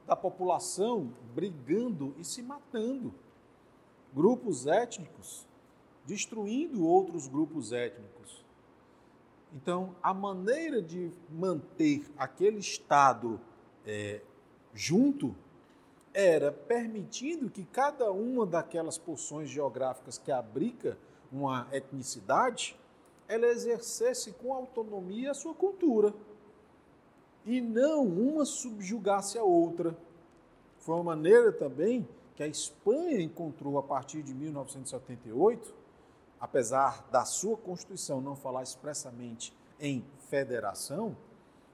Da 0.06 0.16
população 0.16 1.12
brigando 1.34 2.14
e 2.16 2.24
se 2.24 2.42
matando. 2.42 3.12
Grupos 4.14 4.66
étnicos 4.66 5.47
destruindo 6.08 6.86
outros 6.86 7.28
grupos 7.28 7.70
étnicos. 7.70 8.42
Então, 9.54 9.94
a 10.02 10.14
maneira 10.14 10.80
de 10.80 11.12
manter 11.28 12.10
aquele 12.16 12.58
Estado 12.58 13.38
é, 13.86 14.22
junto 14.72 15.36
era 16.14 16.50
permitindo 16.50 17.50
que 17.50 17.62
cada 17.62 18.10
uma 18.10 18.46
daquelas 18.46 18.96
porções 18.96 19.50
geográficas 19.50 20.16
que 20.16 20.32
abriga 20.32 20.98
uma 21.30 21.68
etnicidade, 21.72 22.74
ela 23.28 23.46
exercesse 23.46 24.32
com 24.32 24.54
autonomia 24.54 25.32
a 25.32 25.34
sua 25.34 25.54
cultura 25.54 26.14
e 27.44 27.60
não 27.60 28.06
uma 28.06 28.46
subjugasse 28.46 29.36
a 29.36 29.42
outra. 29.42 29.94
Foi 30.78 30.94
uma 30.94 31.04
maneira 31.04 31.52
também 31.52 32.08
que 32.34 32.42
a 32.42 32.46
Espanha 32.46 33.20
encontrou 33.20 33.76
a 33.76 33.82
partir 33.82 34.22
de 34.22 34.32
1978 34.32 35.77
apesar 36.40 37.08
da 37.10 37.24
sua 37.24 37.56
Constituição 37.56 38.20
não 38.20 38.36
falar 38.36 38.62
expressamente 38.62 39.54
em 39.80 40.04
federação, 40.28 41.16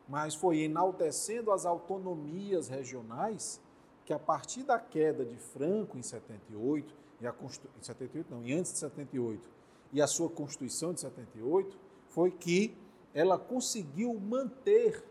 mas 0.09 0.35
foi 0.35 0.61
enaltecendo 0.61 1.51
as 1.51 1.65
autonomias 1.65 2.69
regionais 2.69 3.61
que 4.05 4.13
a 4.13 4.19
partir 4.19 4.63
da 4.63 4.79
queda 4.79 5.25
de 5.25 5.37
Franco 5.37 5.97
em 5.97 6.03
78 6.03 6.95
e 7.21 7.27
a 7.27 7.33
Constitu... 7.33 7.69
em 7.79 7.83
78 7.83 8.31
não, 8.31 8.45
e 8.45 8.53
antes 8.53 8.73
de 8.73 8.79
78 8.79 9.49
e 9.93 10.03
a 10.03 10.07
sua 10.07 10.29
Constituição 10.29 10.93
de 10.93 11.01
78 11.01 11.79
foi 12.09 12.31
que 12.31 12.77
ela 13.15 13.39
conseguiu 13.39 14.13
manter 14.19 15.03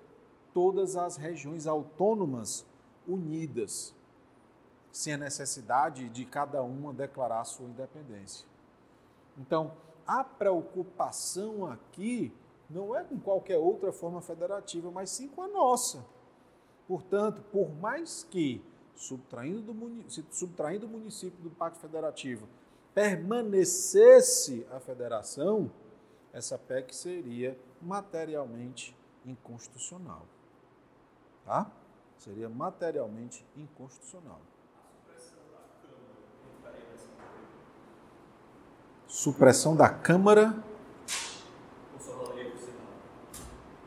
todas 0.53 0.95
as 0.95 1.17
regiões 1.17 1.65
autônomas 1.65 2.65
unidas, 3.07 3.95
sem 4.91 5.13
a 5.13 5.17
necessidade 5.17 6.07
de 6.09 6.25
cada 6.25 6.61
uma 6.61 6.93
declarar 6.93 7.43
sua 7.45 7.67
independência. 7.67 8.52
Então, 9.37 9.73
a 10.05 10.23
preocupação 10.23 11.65
aqui 11.65 12.33
não 12.69 12.95
é 12.95 13.03
com 13.03 13.19
qualquer 13.19 13.57
outra 13.57 13.91
forma 13.91 14.21
federativa, 14.21 14.89
mas 14.91 15.09
sim 15.09 15.27
com 15.27 15.41
a 15.41 15.47
nossa. 15.47 16.05
Portanto, 16.87 17.41
por 17.51 17.73
mais 17.75 18.23
que, 18.23 18.63
subtraindo, 18.95 19.73
do, 19.73 20.03
subtraindo 20.31 20.85
o 20.85 20.89
município 20.89 21.41
do 21.41 21.49
Pacto 21.49 21.79
Federativo, 21.79 22.47
permanecesse 22.93 24.65
a 24.71 24.79
federação, 24.79 25.71
essa 26.31 26.57
PEC 26.57 26.93
seria 26.95 27.57
materialmente 27.81 28.95
inconstitucional. 29.25 30.25
Tá? 31.45 31.71
Seria 32.17 32.49
materialmente 32.49 33.45
inconstitucional. 33.55 34.41
Supressão 39.13 39.75
da 39.75 39.87
Câmara. 39.87 40.55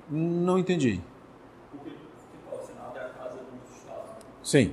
Não 0.08 0.56
entendi. 0.56 1.02
Sim. 4.40 4.72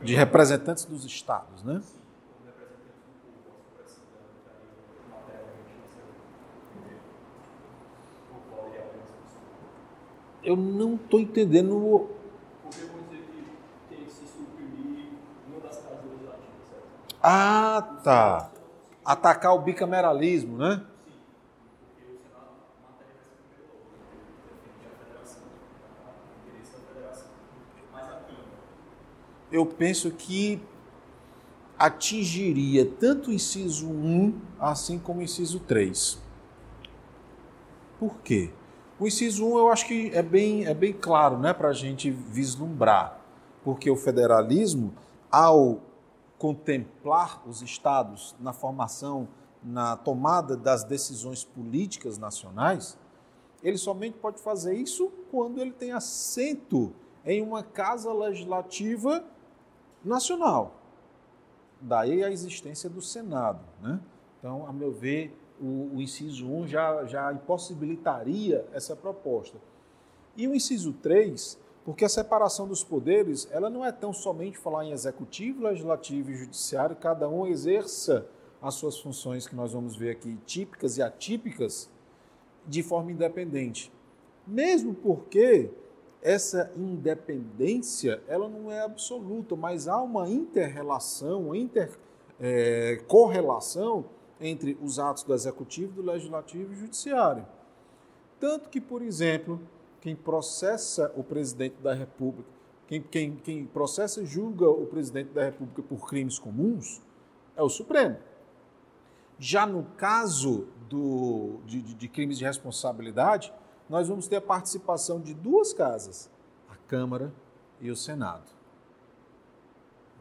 De 0.00 0.14
representantes 0.14 0.84
dos 0.84 1.04
estados, 1.04 1.64
né? 1.64 1.82
Eu 10.44 10.54
não 10.54 10.94
estou 10.94 11.18
entendendo. 11.18 12.08
Ah, 17.20 17.98
tá. 18.04 18.52
Atacar 19.08 19.54
o 19.54 19.58
bicameralismo, 19.62 20.58
né? 20.58 20.84
Eu 29.50 29.64
penso 29.64 30.10
que 30.10 30.60
atingiria 31.78 32.84
tanto 32.84 33.30
o 33.30 33.32
inciso 33.32 33.88
1 33.88 34.38
assim 34.60 34.98
como 34.98 35.20
o 35.20 35.22
inciso 35.22 35.58
3. 35.60 36.20
Por 37.98 38.18
quê? 38.18 38.50
O 39.00 39.06
inciso 39.06 39.46
1 39.46 39.58
eu 39.58 39.70
acho 39.70 39.86
que 39.86 40.10
é 40.12 40.22
bem, 40.22 40.66
é 40.66 40.74
bem 40.74 40.92
claro 40.92 41.38
né, 41.38 41.54
para 41.54 41.70
a 41.70 41.72
gente 41.72 42.10
vislumbrar, 42.10 43.18
porque 43.64 43.90
o 43.90 43.96
federalismo, 43.96 44.92
ao 45.30 45.87
contemplar 46.38 47.42
os 47.46 47.62
estados 47.62 48.34
na 48.38 48.52
formação, 48.52 49.28
na 49.62 49.96
tomada 49.96 50.56
das 50.56 50.84
decisões 50.84 51.44
políticas 51.44 52.16
nacionais, 52.16 52.96
ele 53.62 53.76
somente 53.76 54.16
pode 54.18 54.40
fazer 54.40 54.74
isso 54.74 55.10
quando 55.30 55.60
ele 55.60 55.72
tem 55.72 55.92
assento 55.92 56.92
em 57.24 57.42
uma 57.42 57.62
casa 57.62 58.12
legislativa 58.12 59.24
nacional. 60.04 60.76
Daí 61.80 62.22
a 62.22 62.30
existência 62.30 62.88
do 62.88 63.02
Senado. 63.02 63.60
Né? 63.82 64.00
Então, 64.38 64.66
a 64.66 64.72
meu 64.72 64.92
ver, 64.92 65.36
o, 65.60 65.96
o 65.96 66.02
inciso 66.02 66.46
1 66.46 66.68
já, 66.68 67.04
já 67.04 67.32
impossibilitaria 67.32 68.66
essa 68.72 68.94
proposta. 68.94 69.58
E 70.36 70.46
o 70.46 70.54
inciso 70.54 70.92
3, 70.92 71.58
porque 71.88 72.04
a 72.04 72.08
separação 72.10 72.68
dos 72.68 72.84
poderes, 72.84 73.48
ela 73.50 73.70
não 73.70 73.82
é 73.82 73.90
tão 73.90 74.12
somente 74.12 74.58
falar 74.58 74.84
em 74.84 74.92
executivo, 74.92 75.62
legislativo 75.62 76.30
e 76.30 76.36
judiciário, 76.36 76.94
cada 76.94 77.26
um 77.30 77.46
exerça 77.46 78.26
as 78.60 78.74
suas 78.74 79.00
funções 79.00 79.48
que 79.48 79.56
nós 79.56 79.72
vamos 79.72 79.96
ver 79.96 80.10
aqui, 80.10 80.36
típicas 80.44 80.98
e 80.98 81.02
atípicas, 81.02 81.88
de 82.66 82.82
forma 82.82 83.10
independente. 83.10 83.90
Mesmo 84.46 84.92
porque 84.92 85.70
essa 86.20 86.70
independência 86.76 88.22
ela 88.28 88.50
não 88.50 88.70
é 88.70 88.82
absoluta, 88.82 89.56
mas 89.56 89.88
há 89.88 90.02
uma 90.02 90.28
inter-relação, 90.28 91.44
uma 91.44 91.56
inter-correlação 91.56 94.04
entre 94.38 94.76
os 94.82 94.98
atos 94.98 95.22
do 95.22 95.32
executivo, 95.32 95.94
do 95.94 96.02
legislativo 96.02 96.70
e 96.70 96.76
judiciário. 96.76 97.46
Tanto 98.38 98.68
que, 98.68 98.78
por 98.78 99.00
exemplo, 99.00 99.58
quem 100.00 100.14
processa 100.14 101.12
o 101.16 101.24
presidente 101.24 101.76
da 101.82 101.94
República, 101.94 102.48
quem, 102.86 103.02
quem, 103.02 103.36
quem 103.36 103.66
processa 103.66 104.22
e 104.22 104.26
julga 104.26 104.68
o 104.68 104.86
presidente 104.86 105.30
da 105.30 105.44
República 105.44 105.82
por 105.82 106.08
crimes 106.08 106.38
comuns 106.38 107.02
é 107.56 107.62
o 107.62 107.68
Supremo. 107.68 108.16
Já 109.38 109.66
no 109.66 109.84
caso 109.96 110.66
do, 110.88 111.58
de, 111.66 111.82
de, 111.82 112.08
crimes 112.08 112.38
de 112.38 112.44
responsabilidade, 112.44 113.52
nós 113.88 114.08
vamos 114.08 114.26
ter 114.26 114.36
a 114.36 114.40
participação 114.40 115.20
de 115.20 115.34
duas 115.34 115.72
casas, 115.72 116.30
a 116.68 116.76
Câmara 116.88 117.32
e 117.80 117.90
o 117.90 117.96
Senado. 117.96 118.50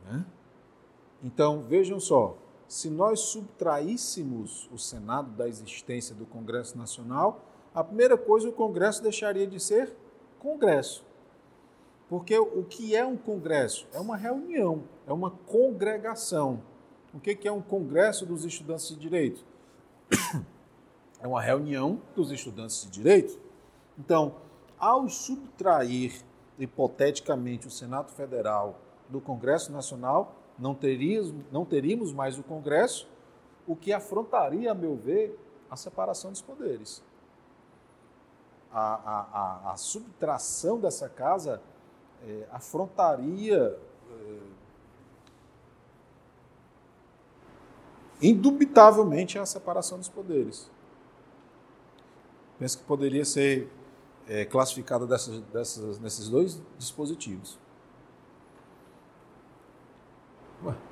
Né? 0.06 0.26
Então, 1.24 1.62
vejam 1.62 2.00
só, 2.00 2.38
se 2.68 2.90
nós 2.90 3.22
subtraíssemos 3.22 4.70
o 4.72 4.78
Senado 4.78 5.32
da 5.32 5.48
existência 5.48 6.14
do 6.14 6.26
Congresso 6.26 6.78
Nacional, 6.78 7.42
a 7.78 7.84
primeira 7.84 8.18
coisa, 8.18 8.50
o 8.50 8.52
Congresso 8.52 9.04
deixaria 9.04 9.46
de 9.46 9.60
ser 9.60 9.96
Congresso. 10.40 11.06
Porque 12.10 12.36
o 12.36 12.64
que 12.64 12.96
é 12.96 13.06
um 13.06 13.16
Congresso? 13.16 13.88
É 13.94 14.00
uma 14.00 14.18
reunião, 14.18 14.86
é 15.06 15.14
uma 15.14 15.30
congregação. 15.30 16.64
O 17.14 17.20
que 17.20 17.48
é 17.48 17.52
um 17.52 17.62
Congresso 17.62 18.26
dos 18.26 18.44
Estudantes 18.44 18.90
de 18.90 18.96
Direito? 18.96 19.46
É 21.20 21.28
uma 21.28 21.42
reunião 21.42 22.00
dos 22.16 22.32
estudantes 22.32 22.84
de 22.84 22.92
direito. 22.92 23.40
Então, 23.98 24.36
ao 24.78 25.10
subtrair 25.10 26.14
hipoteticamente 26.60 27.66
o 27.66 27.72
Senado 27.72 28.12
Federal 28.12 28.80
do 29.10 29.20
Congresso 29.20 29.72
Nacional, 29.72 30.36
não 30.60 30.76
teríamos, 30.76 31.34
não 31.52 31.66
teríamos 31.66 32.14
mais 32.14 32.38
o 32.38 32.44
Congresso, 32.44 33.10
o 33.66 33.76
que 33.76 33.92
afrontaria, 33.92 34.72
a 34.72 34.76
meu 34.76 34.96
ver, 34.96 35.36
a 35.72 35.76
separação 35.76 36.32
dos 36.32 36.42
poderes. 36.44 37.04
A, 38.72 38.80
a, 38.80 39.72
a, 39.72 39.78
subtração 39.78 40.80
dessa 40.80 41.08
casa 41.10 41.62
é, 42.24 42.48
afrontaria 42.52 43.80
é, 44.12 44.38
indubitavelmente 48.22 49.40
a 49.40 49.46
separação 49.46 49.98
dos 49.98 50.10
poderes. 50.10 50.70
Penso 52.60 52.80
que 52.80 52.84
poderia 52.84 53.24
ser 53.24 53.72
é, 54.28 54.46
classificada 54.46 55.06
dessas, 55.06 55.40
dessas, 55.42 56.00
nesses 56.00 56.28
dois 56.28 56.62
dispositivos. 56.78 57.58
Ué. 60.64 60.87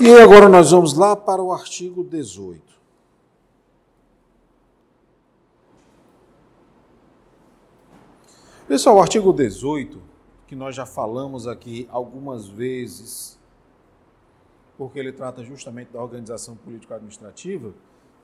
E 0.00 0.10
agora 0.16 0.48
nós 0.48 0.70
vamos 0.70 0.94
lá 0.94 1.14
para 1.14 1.42
o 1.42 1.52
artigo 1.52 2.02
18. 2.02 2.62
Pessoal, 8.66 8.96
o 8.96 9.00
artigo 9.00 9.32
18, 9.32 10.00
que 10.46 10.56
nós 10.56 10.74
já 10.74 10.86
falamos 10.86 11.46
aqui 11.46 11.86
algumas 11.90 12.48
vezes, 12.48 13.38
porque 14.78 14.98
ele 14.98 15.12
trata 15.12 15.44
justamente 15.44 15.92
da 15.92 16.02
organização 16.02 16.56
político-administrativa, 16.56 17.74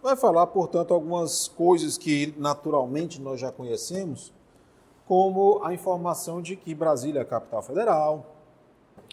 vai 0.03 0.17
falar, 0.17 0.47
portanto, 0.47 0.95
algumas 0.95 1.47
coisas 1.47 1.99
que 1.99 2.35
naturalmente 2.39 3.21
nós 3.21 3.39
já 3.39 3.53
conhecemos, 3.53 4.33
como 5.11 5.61
a 5.65 5.75
informação 5.75 6.41
de 6.41 6.55
que 6.55 6.73
Brasília 6.73 7.19
é 7.19 7.23
a 7.23 7.25
capital 7.25 7.61
federal, 7.63 8.37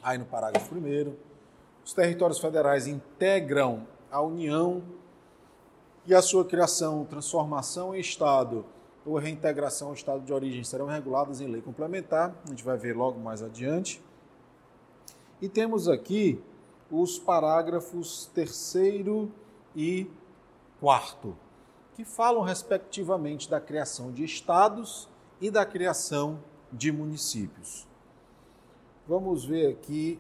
aí 0.04 0.16
no 0.16 0.26
parágrafo 0.26 0.76
1 0.76 1.16
os 1.84 1.92
territórios 1.92 2.38
federais 2.38 2.86
integram 2.86 3.88
a 4.12 4.22
União 4.22 4.84
e 6.06 6.14
a 6.14 6.22
sua 6.22 6.46
criação, 6.46 7.04
transformação 7.04 7.96
em 7.96 8.00
Estado 8.00 8.64
ou 9.04 9.18
reintegração 9.18 9.88
ao 9.88 9.96
Estado 9.96 10.24
de 10.24 10.32
origem 10.32 10.64
serão 10.64 10.86
reguladas 10.86 11.42
em 11.42 11.48
lei 11.48 11.64
complementar, 11.64 12.36
a 12.46 12.50
gente 12.50 12.64
vai 12.64 12.78
ver 12.78 12.96
logo 12.96 13.20
mais 13.20 13.42
adiante. 13.42 14.00
E 15.42 15.50
temos 15.50 15.88
aqui 15.88 16.40
os 16.92 17.18
parágrafos 17.18 18.30
terceiro 18.36 19.32
e 19.76 20.08
quarto, 20.80 21.36
que 21.96 22.06
falam 22.06 22.44
respectivamente 22.44 23.50
da 23.50 23.60
criação 23.60 24.12
de 24.12 24.24
estados 24.24 25.10
e 25.40 25.52
da 25.52 25.66
criação 25.66 26.44
de 26.72 26.92
municípios. 26.92 27.88
Vamos 29.08 29.46
ver 29.46 29.72
aqui 29.72 30.20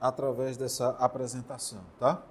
através 0.00 0.56
dessa 0.56 0.90
apresentação, 0.90 1.84
tá? 1.98 2.22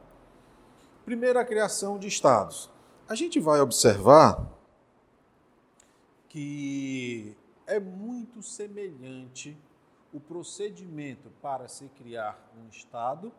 Primeiro, 1.03 1.39
a 1.39 1.45
criação 1.45 1.97
de 1.97 2.07
estados. 2.07 2.69
A 3.07 3.15
gente 3.15 3.39
vai 3.39 3.59
observar 3.59 4.45
que 6.29 7.35
é 7.65 7.79
muito 7.79 8.41
semelhante 8.41 9.57
o 10.13 10.19
procedimento 10.19 11.29
para 11.41 11.67
se 11.67 11.89
criar 11.89 12.39
um 12.57 12.67
estado 12.69 13.31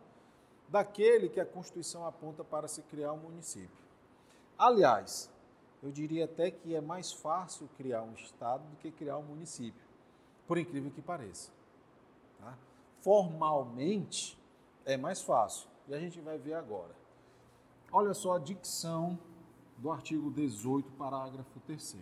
daquele 0.68 1.28
que 1.28 1.40
a 1.40 1.46
Constituição 1.46 2.07
aponta 2.07 2.44
para 2.44 2.68
se 2.68 2.83
criar 2.83 3.12
um 3.12 3.18
município. 3.18 3.85
Aliás, 4.59 5.31
eu 5.83 5.91
diria 5.91 6.25
até 6.25 6.51
que 6.51 6.75
é 6.75 6.81
mais 6.81 7.12
fácil 7.12 7.69
criar 7.77 8.03
um 8.03 8.14
estado 8.14 8.69
do 8.69 8.77
que 8.77 8.91
criar 8.91 9.19
um 9.19 9.23
município, 9.23 9.87
por 10.47 10.59
incrível 10.59 10.91
que 10.91 11.01
pareça. 11.01 11.51
Tá? 12.38 12.57
Formalmente 13.01 14.38
é 14.85 14.97
mais 14.97 15.23
fácil 15.23 15.69
e 15.87 15.95
a 15.95 16.01
gente 16.01 16.21
vai 16.21 16.38
ver 16.38 16.55
agora. 16.55 16.95
Olha 17.93 18.12
só 18.12 18.35
a 18.35 18.38
dicção 18.38 19.19
do 19.79 19.91
artigo 19.91 20.31
18, 20.31 20.91
parágrafo 20.93 21.61
3. 21.67 21.97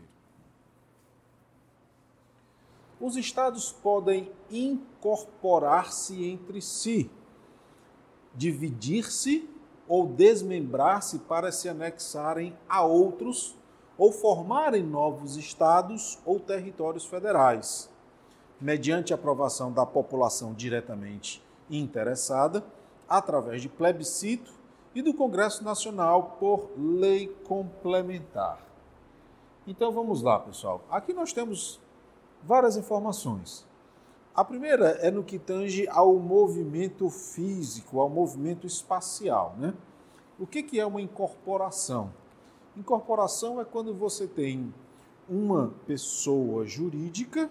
Os 2.99 3.17
estados 3.17 3.73
podem 3.73 4.33
incorporar-se 4.51 6.25
entre 6.25 6.62
si 6.62 7.11
dividir-se 8.37 9.49
ou 9.89 10.07
desmembrar-se 10.07 11.21
para 11.21 11.51
se 11.51 11.69
anexarem 11.69 12.57
a 12.69 12.85
outros 12.85 13.57
ou 13.99 14.13
formarem 14.13 14.83
novos 14.83 15.37
estados 15.37 16.19
ou 16.25 16.39
territórios 16.39 17.05
federais, 17.07 17.91
mediante 18.61 19.15
aprovação 19.15 19.73
da 19.73 19.87
população 19.87 20.53
diretamente 20.53 21.43
interessada, 21.71 22.65
através 23.09 23.63
de 23.63 23.69
plebiscito 23.69 24.53
e 24.95 25.03
do 25.03 25.15
Congresso 25.15 25.63
Nacional 25.63 26.37
por 26.41 26.71
lei 26.77 27.29
complementar. 27.47 28.59
Então 29.67 29.93
vamos 29.93 30.23
lá, 30.23 30.39
pessoal. 30.39 30.83
Aqui 30.91 31.13
nós 31.13 31.33
temos 31.33 31.81
várias 32.43 32.77
informações. 32.77 33.67
A 34.35 34.45
primeira 34.45 34.91
é 35.01 35.11
no 35.11 35.25
que 35.25 35.39
tange 35.39 35.89
ao 35.89 36.15
movimento 36.17 37.09
físico, 37.09 38.01
ao 38.01 38.09
movimento 38.09 38.67
espacial. 38.67 39.55
Né? 39.59 39.75
O 40.39 40.47
que, 40.47 40.63
que 40.63 40.79
é 40.79 40.87
uma 40.87 41.01
incorporação? 41.01 42.13
Incorporação 42.77 43.59
é 43.59 43.65
quando 43.65 43.95
você 43.95 44.27
tem 44.27 44.73
uma 45.29 45.73
pessoa 45.87 46.67
jurídica 46.67 47.51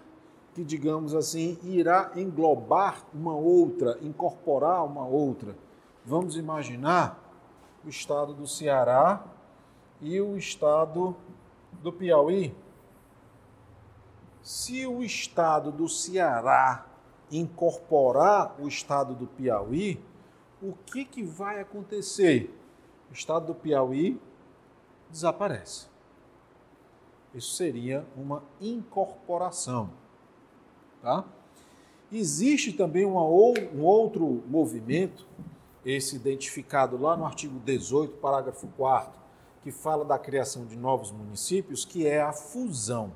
que, 0.54 0.62
digamos 0.62 1.14
assim, 1.14 1.58
irá 1.64 2.12
englobar 2.14 3.04
uma 3.12 3.34
outra, 3.34 3.98
incorporar 4.02 4.84
uma 4.84 5.04
outra. 5.04 5.56
Vamos 6.04 6.36
imaginar 6.36 7.20
o 7.84 7.88
estado 7.88 8.32
do 8.32 8.46
Ceará 8.46 9.24
e 10.00 10.20
o 10.20 10.36
estado 10.36 11.16
do 11.82 11.92
Piauí. 11.92 12.54
Se 14.40 14.86
o 14.86 15.02
estado 15.02 15.72
do 15.72 15.88
Ceará 15.88 16.86
incorporar 17.32 18.54
o 18.60 18.68
estado 18.68 19.12
do 19.12 19.26
Piauí, 19.26 20.00
o 20.62 20.72
que, 20.86 21.04
que 21.04 21.24
vai 21.24 21.60
acontecer? 21.60 22.56
O 23.10 23.12
estado 23.12 23.46
do 23.46 23.54
Piauí 23.54 24.20
desaparece. 25.16 25.86
Isso 27.34 27.54
seria 27.54 28.06
uma 28.16 28.42
incorporação. 28.60 29.90
Tá? 31.02 31.24
Existe 32.12 32.72
também 32.72 33.04
uma, 33.04 33.22
um 33.22 33.82
outro 33.82 34.42
movimento, 34.46 35.26
esse 35.84 36.16
identificado 36.16 37.00
lá 37.00 37.16
no 37.16 37.24
artigo 37.24 37.58
18, 37.60 38.18
parágrafo 38.18 38.68
4, 38.76 39.18
que 39.62 39.70
fala 39.72 40.04
da 40.04 40.18
criação 40.18 40.64
de 40.66 40.76
novos 40.76 41.10
municípios, 41.10 41.84
que 41.84 42.06
é 42.06 42.20
a 42.20 42.32
fusão. 42.32 43.12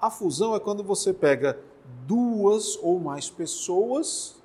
A 0.00 0.10
fusão 0.10 0.54
é 0.54 0.60
quando 0.60 0.82
você 0.82 1.12
pega 1.12 1.58
duas 2.06 2.76
ou 2.76 2.98
mais 2.98 3.28
pessoas 3.28 4.40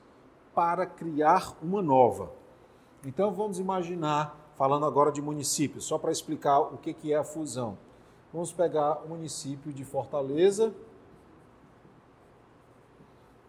para 0.54 0.86
criar 0.86 1.56
uma 1.62 1.82
nova. 1.82 2.32
Então 3.06 3.34
vamos 3.34 3.60
imaginar, 3.60 4.43
falando 4.56 4.86
agora 4.86 5.12
de 5.12 5.22
municípios, 5.22 5.86
só 5.86 5.98
para 5.98 6.12
explicar 6.12 6.60
o 6.60 6.78
que 6.78 7.12
é 7.12 7.16
a 7.16 7.24
fusão. 7.24 7.78
Vamos 8.32 8.52
pegar 8.52 9.04
o 9.06 9.10
município 9.10 9.72
de 9.72 9.84
Fortaleza 9.84 10.74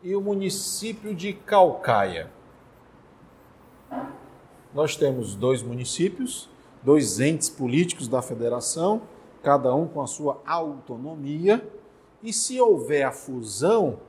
e 0.03 0.15
o 0.15 0.21
município 0.21 1.15
de 1.15 1.33
Calcaia. 1.33 2.31
Nós 4.75 4.97
temos 4.97 5.35
dois 5.35 5.63
municípios, 5.63 6.51
dois 6.83 7.21
entes 7.21 7.49
políticos 7.49 8.09
da 8.09 8.21
federação, 8.21 9.03
cada 9.43 9.75
um 9.75 9.87
com 9.87 10.03
a 10.03 10.07
sua 10.07 10.41
autonomia 10.45 11.67
e 12.23 12.33
se 12.33 12.61
houver 12.61 13.05
a 13.05 13.13
fusão, 13.13 14.01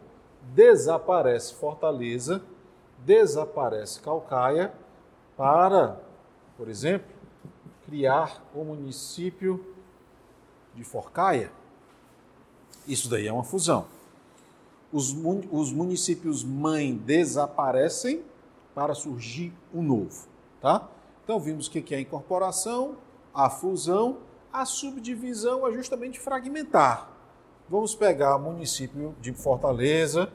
desaparece 0.54 1.54
Fortaleza, 1.54 2.42
desaparece 3.00 4.02
Calcaia, 4.02 4.74
para, 5.38 6.02
por 6.58 6.70
exemplo, 6.70 7.08
criar 7.86 8.44
o 8.54 8.64
município 8.64 9.74
de 10.74 10.84
Forcaia. 10.84 11.52
Isso 12.88 13.10
daí 13.10 13.28
é 13.28 13.34
uma 13.34 13.44
fusão. 13.44 13.86
Os, 14.92 15.16
os 15.52 15.72
municípios 15.72 16.44
mãe 16.44 16.96
desaparecem 16.96 18.24
para 18.74 18.94
surgir 18.94 19.54
um 19.74 19.82
novo, 19.82 20.28
tá? 20.62 20.88
Então 21.24 21.40
vimos 21.40 21.68
o 21.68 21.72
que 21.72 21.94
é 21.94 21.98
a 21.98 22.02
incorporação, 22.02 22.98
a 23.34 23.50
fusão, 23.50 24.20
a 24.52 24.66
subdivisão 24.66 25.68
é 25.68 25.72
justamente 25.74 26.20
fragmentar. 26.20 27.10
Vamos 27.68 27.96
pegar 27.96 28.36
o 28.36 28.40
município 28.40 29.16
de 29.20 29.34
Fortaleza 29.34 30.32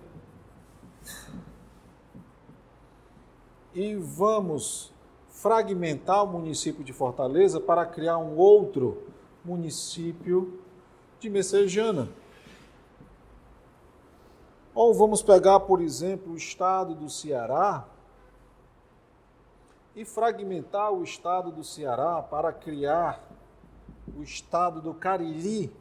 e 3.72 3.94
vamos 3.94 4.92
fragmentar 5.40 6.24
o 6.24 6.26
município 6.26 6.85
de 6.85 6.92
Fortaleza 6.92 7.61
para 7.61 7.87
criar 7.87 8.18
um 8.18 8.37
outro 8.37 9.07
município 9.44 10.61
de 11.18 11.29
Messejana. 11.29 12.09
Ou 14.74 14.94
vamos 14.94 15.22
pegar, 15.22 15.61
por 15.61 15.81
exemplo, 15.81 16.33
o 16.33 16.37
estado 16.37 16.94
do 16.94 17.09
Ceará 17.09 17.87
e 19.94 20.05
fragmentar 20.05 20.92
o 20.92 21.03
estado 21.03 21.50
do 21.50 21.64
Ceará 21.64 22.22
para 22.22 22.53
criar 22.53 23.29
o 24.16 24.22
estado 24.22 24.81
do 24.81 24.94
Cariri 24.94 25.72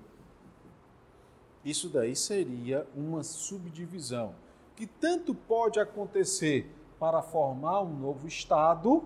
isso 1.64 1.90
daí 1.90 2.16
seria 2.16 2.88
uma 2.96 3.22
subdivisão, 3.22 4.34
que 4.76 4.88
tanto 4.88 5.36
pode 5.36 5.80
acontecer 5.80 6.74
para 6.98 7.22
formar 7.22 7.82
um 7.82 7.94
novo 7.94 8.28
Estado 8.28 9.04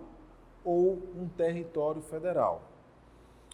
ou 0.63 1.02
um 1.15 1.28
território 1.28 2.02
federal. 2.02 2.62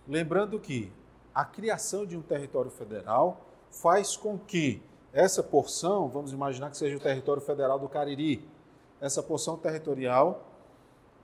Lembrando 0.07 0.59
que 0.59 0.91
a 1.33 1.45
criação 1.45 2.05
de 2.05 2.17
um 2.17 2.21
território 2.21 2.71
federal 2.71 3.41
faz 3.69 4.17
com 4.17 4.37
que 4.37 4.81
essa 5.11 5.41
porção, 5.41 6.07
vamos 6.07 6.31
imaginar 6.31 6.69
que 6.69 6.77
seja 6.77 6.97
o 6.97 6.99
território 6.99 7.41
federal 7.41 7.79
do 7.79 7.89
Cariri, 7.89 8.47
essa 9.01 9.23
porção 9.23 9.57
territorial, 9.57 10.43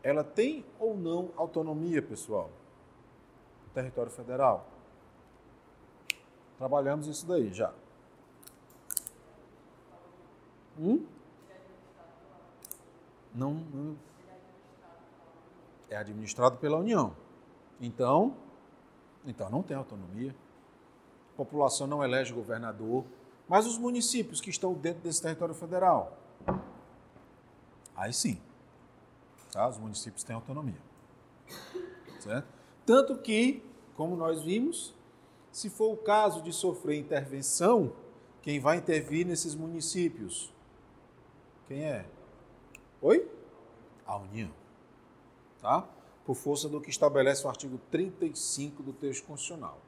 ela 0.01 0.23
tem 0.23 0.65
ou 0.79 0.95
não 0.95 1.31
autonomia, 1.35 2.01
pessoal? 2.01 2.49
território 3.75 4.09
federal. 4.09 4.65
Trabalhamos 6.57 7.07
isso 7.07 7.27
daí 7.27 7.53
já. 7.53 7.73
Hum? 10.79 11.05
Não, 13.33 13.53
não, 13.53 13.97
é 15.89 15.97
administrado 15.97 16.57
pela 16.57 16.77
União. 16.77 17.15
Então, 17.79 18.35
então 19.25 19.49
não 19.49 19.61
tem 19.61 19.75
autonomia. 19.75 20.35
A 21.33 21.37
população 21.37 21.87
não 21.87 22.03
elege 22.03 22.33
governador, 22.33 23.03
mas 23.47 23.65
os 23.67 23.77
municípios 23.77 24.41
que 24.41 24.49
estão 24.49 24.73
dentro 24.73 25.01
desse 25.01 25.21
território 25.21 25.53
federal, 25.53 26.17
aí 27.95 28.13
sim, 28.13 28.41
tá? 29.51 29.67
Os 29.67 29.77
municípios 29.77 30.23
têm 30.23 30.35
autonomia, 30.35 30.81
certo? 32.19 32.47
Tanto 32.85 33.17
que, 33.17 33.63
como 33.95 34.15
nós 34.15 34.43
vimos, 34.43 34.95
se 35.51 35.69
for 35.69 35.93
o 35.93 35.97
caso 35.97 36.41
de 36.41 36.51
sofrer 36.53 36.99
intervenção, 36.99 37.93
quem 38.41 38.59
vai 38.59 38.77
intervir 38.77 39.25
nesses 39.25 39.55
municípios? 39.55 40.53
Quem 41.67 41.83
é? 41.83 42.05
Oi? 43.01 43.27
A 44.05 44.17
União. 44.17 44.51
Tá? 45.65 45.83
Por 46.23 46.35
força 46.35 46.69
do 46.69 46.79
que 46.79 46.91
estabelece 46.91 47.43
o 47.43 47.49
artigo 47.49 47.79
35 47.89 48.83
do 48.83 48.93
texto 48.93 49.25
constitucional. 49.25 49.79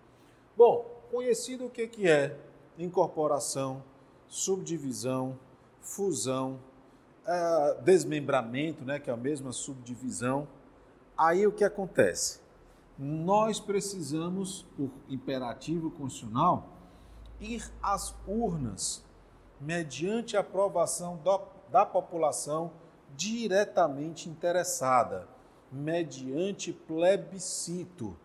Bom, 0.57 1.03
conhecido 1.11 1.67
o 1.67 1.69
que, 1.69 2.09
é 2.09 2.35
incorporação, 2.79 3.83
subdivisão, 4.27 5.37
fusão, 5.79 6.59
uh, 7.27 7.79
desmembramento, 7.83 8.83
né, 8.83 8.99
que 8.99 9.11
é 9.11 9.13
a 9.13 9.17
mesma 9.17 9.51
subdivisão. 9.51 10.47
Aí 11.15 11.45
o 11.45 11.51
que 11.51 11.63
acontece? 11.63 12.39
Nós 12.97 13.59
precisamos, 13.59 14.65
por 14.75 14.89
imperativo 15.07 15.91
constitucional, 15.91 16.69
ir 17.39 17.71
às 17.83 18.15
urnas 18.27 19.05
mediante 19.61 20.35
aprovação 20.35 21.19
da 21.69 21.85
população 21.85 22.71
diretamente 23.15 24.27
interessada, 24.27 25.37
mediante 25.71 26.71
plebiscito. 26.71 28.15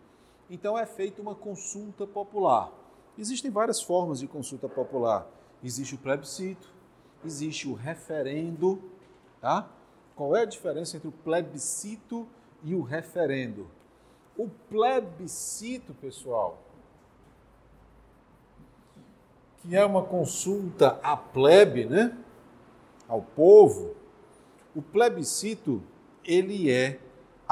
Então 0.48 0.78
é 0.78 0.86
feita 0.86 1.20
uma 1.20 1.34
consulta 1.34 2.06
popular. 2.06 2.72
Existem 3.18 3.50
várias 3.50 3.82
formas 3.82 4.20
de 4.20 4.26
consulta 4.26 4.68
popular. 4.68 5.26
Existe 5.62 5.94
o 5.94 5.98
plebiscito, 5.98 6.72
existe 7.24 7.68
o 7.68 7.74
referendo, 7.74 8.82
tá? 9.40 9.68
Qual 10.14 10.36
é 10.36 10.42
a 10.42 10.46
diferença 10.46 10.96
entre 10.96 11.08
o 11.08 11.12
plebiscito 11.12 12.26
e 12.62 12.74
o 12.74 12.82
referendo? 12.82 13.68
O 14.36 14.48
plebiscito, 14.68 15.94
pessoal, 15.94 16.58
que 19.60 19.76
é 19.76 19.84
uma 19.84 20.02
consulta 20.02 20.98
à 21.02 21.16
plebe, 21.16 21.84
né? 21.84 22.16
Ao 23.08 23.22
povo, 23.22 23.94
o 24.74 24.82
plebiscito 24.82 25.82
ele 26.24 26.70
é 26.70 26.98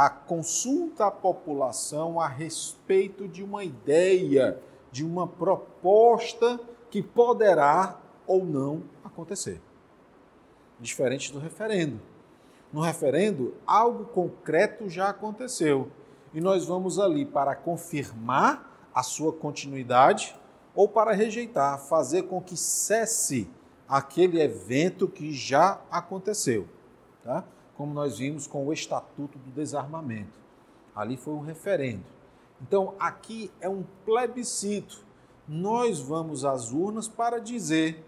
a 0.00 0.08
consulta 0.08 1.08
à 1.08 1.10
população 1.10 2.18
a 2.18 2.26
respeito 2.26 3.28
de 3.28 3.44
uma 3.44 3.62
ideia, 3.62 4.58
de 4.90 5.04
uma 5.04 5.26
proposta 5.26 6.58
que 6.88 7.02
poderá 7.02 8.00
ou 8.26 8.42
não 8.42 8.84
acontecer. 9.04 9.60
Diferente 10.80 11.30
do 11.30 11.38
referendo. 11.38 12.00
No 12.72 12.80
referendo, 12.80 13.52
algo 13.66 14.06
concreto 14.06 14.88
já 14.88 15.10
aconteceu 15.10 15.90
e 16.32 16.40
nós 16.40 16.64
vamos 16.64 16.98
ali 16.98 17.26
para 17.26 17.54
confirmar 17.54 18.88
a 18.94 19.02
sua 19.02 19.34
continuidade 19.34 20.34
ou 20.74 20.88
para 20.88 21.12
rejeitar, 21.12 21.78
fazer 21.78 22.22
com 22.22 22.40
que 22.40 22.56
cesse 22.56 23.50
aquele 23.86 24.40
evento 24.40 25.06
que 25.06 25.30
já 25.30 25.78
aconteceu. 25.90 26.66
Tá? 27.22 27.44
Como 27.80 27.94
nós 27.94 28.18
vimos 28.18 28.46
com 28.46 28.66
o 28.66 28.74
Estatuto 28.74 29.38
do 29.38 29.50
Desarmamento. 29.52 30.38
Ali 30.94 31.16
foi 31.16 31.32
um 31.32 31.40
referendo. 31.40 32.04
Então, 32.60 32.94
aqui 33.00 33.50
é 33.58 33.70
um 33.70 33.82
plebiscito. 34.04 35.02
Nós 35.48 35.98
vamos 35.98 36.44
às 36.44 36.72
urnas 36.72 37.08
para 37.08 37.38
dizer 37.38 38.04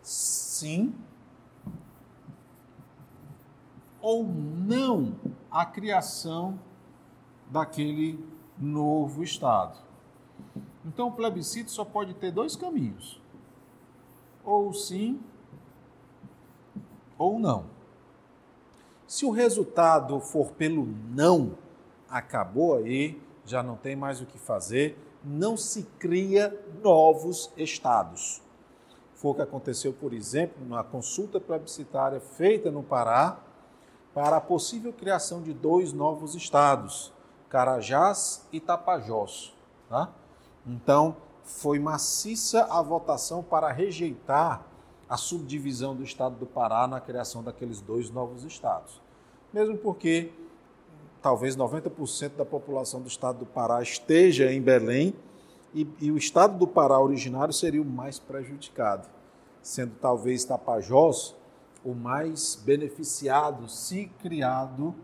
sim 0.00 0.94
ou 4.00 4.24
não 4.24 5.14
à 5.50 5.66
criação 5.66 6.58
daquele 7.50 8.18
novo 8.56 9.22
Estado. 9.22 9.76
Então, 10.86 11.08
o 11.08 11.12
plebiscito 11.12 11.70
só 11.70 11.84
pode 11.84 12.14
ter 12.14 12.32
dois 12.32 12.56
caminhos: 12.56 13.20
ou 14.42 14.72
sim 14.72 15.20
ou 17.18 17.38
não. 17.38 17.78
Se 19.10 19.26
o 19.26 19.30
resultado 19.32 20.20
for 20.20 20.52
pelo 20.52 20.86
não, 20.86 21.58
acabou 22.08 22.76
aí, 22.76 23.20
já 23.44 23.60
não 23.60 23.74
tem 23.74 23.96
mais 23.96 24.20
o 24.20 24.24
que 24.24 24.38
fazer, 24.38 24.96
não 25.24 25.56
se 25.56 25.82
cria 25.98 26.56
novos 26.80 27.50
estados. 27.56 28.40
Foi 29.16 29.32
o 29.32 29.34
que 29.34 29.42
aconteceu, 29.42 29.92
por 29.92 30.12
exemplo, 30.12 30.64
na 30.64 30.84
consulta 30.84 31.40
plebiscitária 31.40 32.20
feita 32.20 32.70
no 32.70 32.84
Pará 32.84 33.40
para 34.14 34.36
a 34.36 34.40
possível 34.40 34.92
criação 34.92 35.42
de 35.42 35.52
dois 35.52 35.92
novos 35.92 36.36
estados, 36.36 37.12
Carajás 37.48 38.46
e 38.52 38.60
Tapajós. 38.60 39.52
Tá? 39.88 40.08
Então, 40.64 41.16
foi 41.42 41.80
maciça 41.80 42.62
a 42.70 42.80
votação 42.80 43.42
para 43.42 43.72
rejeitar 43.72 44.69
a 45.10 45.16
subdivisão 45.16 45.96
do 45.96 46.04
estado 46.04 46.36
do 46.36 46.46
Pará 46.46 46.86
na 46.86 47.00
criação 47.00 47.42
daqueles 47.42 47.80
dois 47.80 48.10
novos 48.10 48.44
estados. 48.44 49.02
Mesmo 49.52 49.76
porque 49.76 50.30
talvez 51.20 51.56
90% 51.56 52.36
da 52.36 52.44
população 52.44 53.02
do 53.02 53.08
estado 53.08 53.40
do 53.40 53.46
Pará 53.46 53.82
esteja 53.82 54.52
em 54.52 54.62
Belém 54.62 55.12
e, 55.74 55.86
e, 56.00 56.12
o 56.12 56.16
estado 56.16 56.56
do 56.56 56.66
Pará 56.66 57.00
originário 57.00 57.52
seria 57.52 57.82
o 57.82 57.84
mais 57.84 58.20
prejudicado, 58.20 59.08
sendo 59.60 59.94
talvez 60.00 60.44
Tapajós 60.44 61.34
o 61.84 61.92
mais 61.94 62.54
beneficiado 62.64 63.68
se 63.68 64.06
criado 64.20 64.94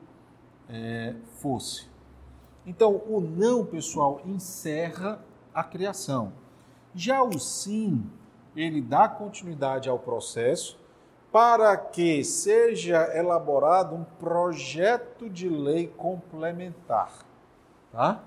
é, 0.69 1.15
fosse. 1.41 1.87
Então, 2.65 3.03
o 3.09 3.21
não, 3.21 3.65
pessoal, 3.65 4.21
encerra 4.25 5.25
a 5.55 5.63
criação. 5.63 6.33
Já 6.95 7.23
o 7.23 7.39
sim, 7.39 8.05
ele 8.57 8.81
dá 8.81 9.07
continuidade 9.09 9.89
ao 9.89 9.99
processo 9.99 10.79
para 11.31 11.77
que 11.77 12.25
seja 12.25 13.15
elaborado 13.15 13.95
um 13.95 14.05
projeto 14.05 15.29
de 15.29 15.49
lei 15.49 15.89
complementar, 15.89 17.13
tá? 17.93 18.25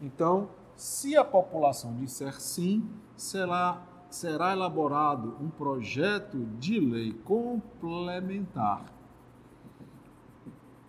Então, 0.00 0.50
se 0.76 1.16
a 1.16 1.24
população 1.24 1.94
disser 1.94 2.38
sim, 2.40 2.86
será, 3.16 3.80
será 4.10 4.52
elaborado 4.52 5.36
um 5.40 5.48
projeto 5.48 6.36
de 6.58 6.78
lei 6.78 7.14
complementar. 7.24 8.84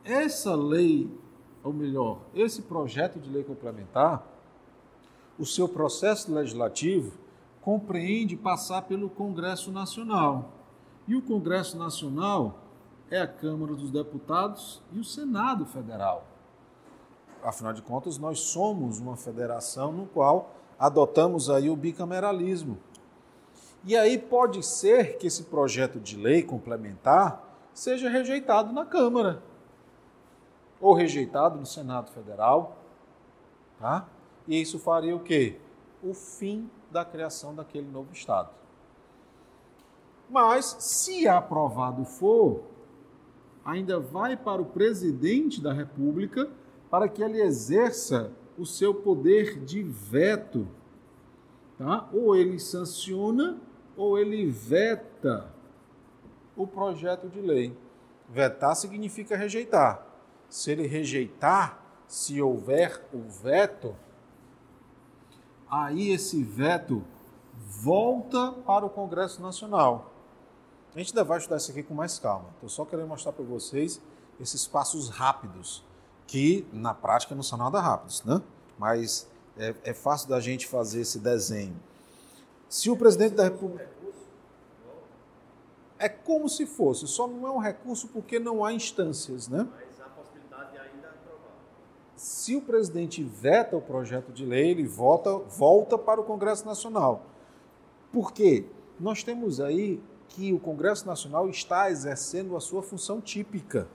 Essa 0.04 0.54
lei, 0.54 1.10
ou 1.63 1.72
melhor, 1.72 2.19
esse 2.36 2.63
projeto 2.63 3.19
de 3.19 3.30
lei 3.30 3.43
complementar, 3.43 4.26
o 5.39 5.46
seu 5.46 5.69
processo 5.69 6.34
legislativo 6.34 7.22
compreende 7.63 8.36
passar 8.36 8.82
pelo 8.84 9.10
Congresso 9.10 9.71
Nacional. 9.71 10.52
E 11.08 11.15
o 11.15 11.21
Congresso 11.21 11.78
Nacional 11.78 12.60
é 13.10 13.19
a 13.21 13.28
Câmara 13.28 13.73
dos 13.73 13.89
Deputados 13.89 14.82
e 14.91 14.99
o 14.99 15.04
Senado 15.04 15.65
Federal. 15.65 16.26
Afinal 17.41 17.73
de 17.73 17.82
contas, 17.82 18.17
nós 18.17 18.39
somos 18.39 18.99
uma 18.99 19.15
federação 19.15 19.91
no 19.91 20.06
qual 20.06 20.52
adotamos 20.78 21.49
aí 21.49 21.69
o 21.69 21.76
bicameralismo. 21.76 22.78
E 23.86 23.95
aí 23.97 24.17
pode 24.17 24.63
ser 24.63 25.17
que 25.17 25.28
esse 25.28 25.43
projeto 25.43 25.99
de 25.99 26.17
lei 26.17 26.41
complementar 26.41 27.43
seja 27.73 28.10
rejeitado 28.10 28.71
na 28.71 28.86
Câmara 28.86 29.41
ou 30.80 30.93
rejeitado 30.93 31.58
no 31.58 31.65
Senado 31.65 32.12
Federal, 32.12 32.78
tá? 33.80 34.06
E 34.47 34.62
isso 34.62 34.80
faria 34.80 35.15
o 35.15 35.19
quê? 35.19 35.60
O 36.02 36.13
fim 36.13 36.69
da 36.93 37.03
criação 37.03 37.53
daquele 37.53 37.89
novo 37.89 38.13
Estado. 38.13 38.49
Mas, 40.29 40.77
se 40.79 41.27
aprovado 41.27 42.06
for, 42.06 42.63
ainda 43.65 43.99
vai 43.99 44.38
para 44.38 44.62
o 44.62 44.65
presidente 44.65 45.62
da 45.62 45.73
República 45.73 46.49
para 46.89 47.10
que 47.10 47.21
ele 47.21 47.41
exerça 47.41 48.32
o 48.58 48.65
seu 48.65 48.93
poder 48.93 49.60
de 49.60 49.84
veto. 49.84 50.67
Tá? 51.77 52.08
Ou 52.13 52.36
ele 52.36 52.60
sanciona 52.60 53.58
ou 53.97 54.17
ele 54.17 54.45
veta 54.45 55.51
o 56.56 56.65
projeto 56.67 57.27
de 57.27 57.41
lei. 57.41 57.75
Vetar 58.29 58.75
significa 58.75 59.36
rejeitar. 59.36 60.06
Se 60.49 60.71
ele 60.71 60.88
rejeitar, 60.88 61.84
se 62.08 62.41
houver 62.41 63.08
o 63.13 63.21
veto, 63.21 63.95
aí 65.81 66.12
esse 66.12 66.43
veto 66.43 67.03
volta 67.57 68.51
para 68.65 68.86
o 68.86 68.89
Congresso 68.89 69.41
Nacional. 69.41 70.12
A 70.93 70.99
gente 70.99 71.09
ainda 71.09 71.23
vai 71.23 71.39
estudar 71.39 71.57
isso 71.57 71.71
aqui 71.71 71.81
com 71.81 71.93
mais 71.93 72.19
calma. 72.19 72.49
Estou 72.55 72.69
só 72.69 72.86
querendo 72.86 73.07
mostrar 73.07 73.31
para 73.31 73.43
vocês 73.43 73.99
esses 74.39 74.67
passos 74.67 75.09
rápidos, 75.09 75.83
que 76.27 76.67
na 76.71 76.93
prática 76.93 77.33
não 77.33 77.41
são 77.41 77.57
nada 77.57 77.79
rápidos, 77.79 78.23
né? 78.23 78.41
Mas 78.77 79.27
é, 79.57 79.73
é 79.83 79.93
fácil 79.93 80.29
da 80.29 80.39
gente 80.39 80.67
fazer 80.67 81.01
esse 81.01 81.17
desenho. 81.17 81.75
Se 82.69 82.89
o 82.89 82.97
presidente 82.97 83.36
da 83.36 83.43
República. 83.43 83.91
É 85.99 86.09
como 86.09 86.49
se 86.49 86.65
fosse, 86.65 87.07
só 87.07 87.27
não 87.27 87.47
é 87.47 87.51
um 87.51 87.59
recurso 87.59 88.09
porque 88.09 88.38
não 88.38 88.65
há 88.65 88.73
instâncias, 88.73 89.47
né? 89.47 89.65
Mas 89.71 90.01
a 90.01 90.09
possibilidade 90.09 90.71
de 90.73 90.77
ainda 90.77 91.07
aprovar. 91.07 91.53
Se 92.23 92.55
o 92.55 92.62
presidente 92.62 93.21
veta 93.21 93.75
o 93.75 93.81
projeto 93.81 94.31
de 94.31 94.45
lei, 94.45 94.71
ele 94.71 94.88
volta, 94.88 95.39
volta 95.39 95.97
para 95.97 96.21
o 96.21 96.23
Congresso 96.23 96.65
Nacional. 96.65 97.25
Por 98.13 98.31
quê? 98.31 98.65
Nós 98.97 99.23
temos 99.23 99.59
aí 99.59 100.01
que 100.29 100.53
o 100.53 100.57
Congresso 100.57 101.05
Nacional 101.05 101.49
está 101.49 101.91
exercendo 101.91 102.55
a 102.55 102.62
sua 102.62 102.81
função 102.81 103.19
típica. 103.19 103.89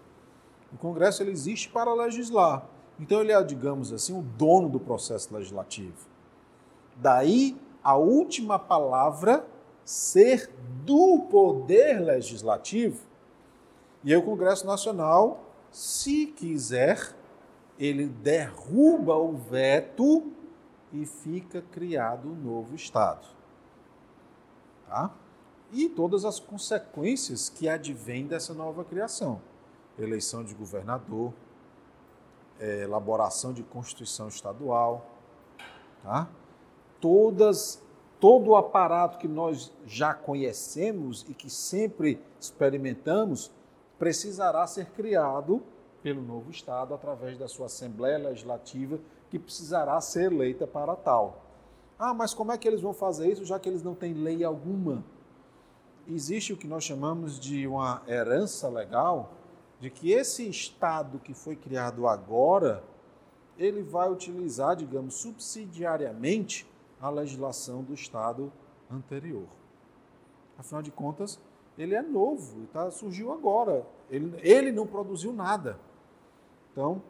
O 0.70 0.76
Congresso 0.76 1.22
ele 1.22 1.30
existe 1.30 1.70
para 1.70 1.94
legislar. 1.94 2.68
Então 3.00 3.22
ele 3.22 3.32
é, 3.32 3.42
digamos 3.42 3.94
assim, 3.94 4.12
o 4.12 4.20
dono 4.20 4.68
do 4.68 4.78
processo 4.78 5.34
legislativo. 5.34 6.06
Daí 6.96 7.56
a 7.82 7.96
última 7.96 8.58
palavra 8.58 9.46
ser 9.86 10.50
do 10.84 11.20
poder 11.30 11.98
legislativo. 11.98 13.00
E 14.04 14.12
aí 14.12 14.18
o 14.18 14.22
Congresso 14.22 14.66
Nacional, 14.66 15.40
se 15.72 16.26
quiser, 16.26 17.16
ele 17.78 18.06
derruba 18.06 19.14
o 19.14 19.36
veto 19.36 20.32
e 20.92 21.06
fica 21.06 21.62
criado 21.62 22.28
um 22.28 22.34
novo 22.34 22.74
Estado. 22.74 23.26
Tá? 24.86 25.12
E 25.70 25.88
todas 25.88 26.24
as 26.24 26.40
consequências 26.40 27.48
que 27.48 27.68
advêm 27.68 28.26
dessa 28.26 28.54
nova 28.54 28.84
criação. 28.84 29.40
Eleição 29.98 30.42
de 30.42 30.54
governador, 30.54 31.32
é, 32.58 32.82
elaboração 32.82 33.52
de 33.52 33.62
Constituição 33.62 34.28
Estadual, 34.28 35.06
tá? 36.02 36.28
todas 37.00 37.82
todo 38.20 38.48
o 38.50 38.56
aparato 38.56 39.18
que 39.18 39.28
nós 39.28 39.72
já 39.86 40.12
conhecemos 40.12 41.24
e 41.28 41.34
que 41.34 41.48
sempre 41.48 42.20
experimentamos 42.40 43.52
precisará 43.98 44.66
ser 44.66 44.86
criado 44.86 45.62
pelo 46.02 46.22
novo 46.22 46.50
Estado 46.50 46.94
através 46.94 47.38
da 47.38 47.48
sua 47.48 47.66
Assembleia 47.66 48.18
Legislativa, 48.18 48.98
que 49.30 49.38
precisará 49.38 50.00
ser 50.00 50.32
eleita 50.32 50.66
para 50.66 50.94
tal. 50.96 51.44
Ah, 51.98 52.14
mas 52.14 52.32
como 52.32 52.52
é 52.52 52.58
que 52.58 52.68
eles 52.68 52.80
vão 52.80 52.92
fazer 52.92 53.30
isso, 53.30 53.44
já 53.44 53.58
que 53.58 53.68
eles 53.68 53.82
não 53.82 53.94
têm 53.94 54.14
lei 54.14 54.44
alguma? 54.44 55.04
Existe 56.06 56.52
o 56.52 56.56
que 56.56 56.66
nós 56.66 56.84
chamamos 56.84 57.38
de 57.38 57.66
uma 57.66 58.02
herança 58.06 58.68
legal, 58.68 59.32
de 59.80 59.90
que 59.90 60.12
esse 60.12 60.48
Estado 60.48 61.18
que 61.18 61.34
foi 61.34 61.56
criado 61.56 62.06
agora, 62.06 62.82
ele 63.58 63.82
vai 63.82 64.11
utilizar, 64.11 64.76
digamos, 64.76 65.14
subsidiariamente 65.14 66.66
a 67.00 67.11
legislação 67.11 67.82
do 67.82 67.92
Estado 67.92 68.52
anterior. 68.90 69.46
Afinal 70.56 70.82
de 70.82 70.90
contas, 70.90 71.38
ele 71.76 71.94
é 71.94 72.02
novo, 72.02 72.66
tá, 72.72 72.90
surgiu 72.90 73.32
agora. 73.32 73.87
Ele, 74.11 74.34
ele 74.42 74.72
não 74.72 74.87
produziu 74.87 75.32
nada. 75.32 75.78
Então, 76.78 77.02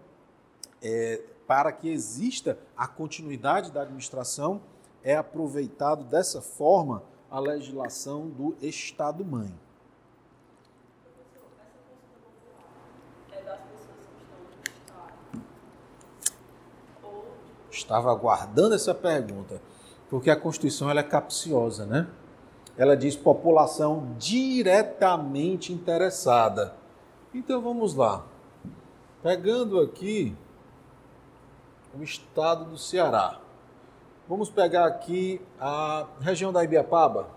é, 0.82 1.20
para 1.46 1.70
que 1.70 1.90
exista 1.90 2.58
a 2.74 2.86
continuidade 2.86 3.70
da 3.70 3.82
administração, 3.82 4.62
é 5.04 5.14
aproveitado 5.14 6.04
dessa 6.04 6.40
forma 6.40 7.02
a 7.30 7.38
legislação 7.38 8.30
do 8.30 8.56
Estado-mãe. 8.62 9.52
Estava 17.70 18.10
aguardando 18.10 18.74
essa 18.74 18.94
pergunta 18.94 19.60
porque 20.08 20.30
a 20.30 20.36
Constituição 20.36 20.88
ela 20.88 21.00
é 21.00 21.02
capciosa, 21.02 21.84
né? 21.84 22.08
Ela 22.74 22.96
diz 22.96 23.14
população 23.14 24.16
diretamente 24.18 25.74
interessada. 25.74 26.74
Então 27.34 27.60
vamos 27.60 27.94
lá. 27.94 28.24
Pegando 29.22 29.80
aqui 29.80 30.36
o 31.92 32.04
estado 32.04 32.66
do 32.66 32.78
Ceará. 32.78 33.40
Vamos 34.28 34.48
pegar 34.48 34.86
aqui 34.86 35.40
a 35.58 36.06
região 36.20 36.52
da 36.52 36.62
Ibiapaba. 36.62 37.28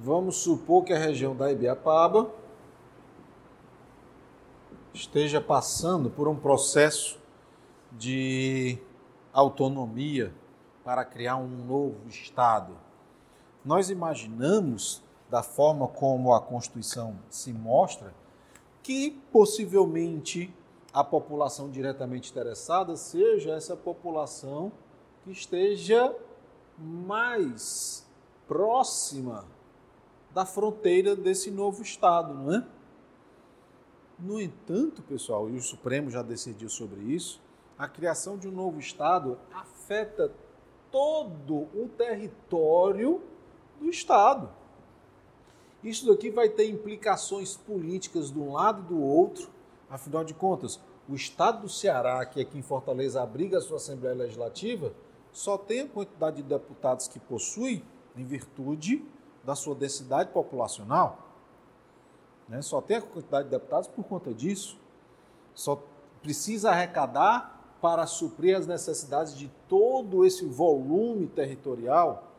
Vamos 0.00 0.36
supor 0.36 0.84
que 0.84 0.92
a 0.92 0.98
região 0.98 1.34
da 1.34 1.50
Ibiapaba 1.50 2.30
esteja 4.94 5.40
passando 5.40 6.08
por 6.08 6.28
um 6.28 6.36
processo 6.36 7.18
de 7.90 8.78
autonomia 9.32 10.32
para 10.84 11.04
criar 11.04 11.36
um 11.38 11.48
novo 11.48 12.06
Estado. 12.08 12.72
Nós 13.64 13.90
imaginamos, 13.90 15.02
da 15.28 15.42
forma 15.42 15.88
como 15.88 16.32
a 16.32 16.40
Constituição 16.40 17.18
se 17.28 17.52
mostra, 17.52 18.14
que 18.88 19.10
possivelmente 19.30 20.50
a 20.94 21.04
população 21.04 21.70
diretamente 21.70 22.30
interessada 22.30 22.96
seja 22.96 23.50
essa 23.50 23.76
população 23.76 24.72
que 25.22 25.30
esteja 25.30 26.16
mais 26.78 28.08
próxima 28.46 29.44
da 30.32 30.46
fronteira 30.46 31.14
desse 31.14 31.50
novo 31.50 31.82
Estado, 31.82 32.32
não 32.32 32.54
é? 32.54 32.66
No 34.18 34.40
entanto, 34.40 35.02
pessoal, 35.02 35.50
e 35.50 35.56
o 35.58 35.60
Supremo 35.60 36.08
já 36.08 36.22
decidiu 36.22 36.70
sobre 36.70 37.02
isso, 37.02 37.42
a 37.76 37.86
criação 37.86 38.38
de 38.38 38.48
um 38.48 38.52
novo 38.52 38.80
Estado 38.80 39.38
afeta 39.52 40.32
todo 40.90 41.68
o 41.74 41.90
território 41.94 43.20
do 43.78 43.90
Estado. 43.90 44.48
Isso 45.82 46.06
daqui 46.06 46.30
vai 46.30 46.48
ter 46.48 46.68
implicações 46.68 47.56
políticas 47.56 48.32
de 48.32 48.38
um 48.38 48.52
lado 48.52 48.82
e 48.82 48.86
do 48.86 49.00
outro. 49.00 49.48
Afinal 49.88 50.24
de 50.24 50.34
contas, 50.34 50.80
o 51.08 51.14
Estado 51.14 51.62
do 51.62 51.68
Ceará, 51.68 52.24
que 52.26 52.40
aqui 52.40 52.58
em 52.58 52.62
Fortaleza 52.62 53.22
abriga 53.22 53.58
a 53.58 53.60
sua 53.60 53.76
Assembleia 53.76 54.14
Legislativa, 54.14 54.92
só 55.32 55.56
tem 55.56 55.82
a 55.82 55.88
quantidade 55.88 56.36
de 56.36 56.42
deputados 56.42 57.06
que 57.06 57.18
possui 57.20 57.84
em 58.16 58.24
virtude 58.24 59.04
da 59.44 59.54
sua 59.54 59.74
densidade 59.74 60.30
populacional. 60.30 61.28
Né? 62.48 62.60
Só 62.60 62.80
tem 62.80 62.96
a 62.96 63.02
quantidade 63.02 63.44
de 63.44 63.50
deputados 63.50 63.88
por 63.88 64.04
conta 64.04 64.34
disso. 64.34 64.76
Só 65.54 65.82
precisa 66.22 66.70
arrecadar 66.70 67.76
para 67.80 68.06
suprir 68.06 68.56
as 68.56 68.66
necessidades 68.66 69.36
de 69.36 69.48
todo 69.68 70.24
esse 70.24 70.44
volume 70.44 71.28
territorial. 71.28 72.32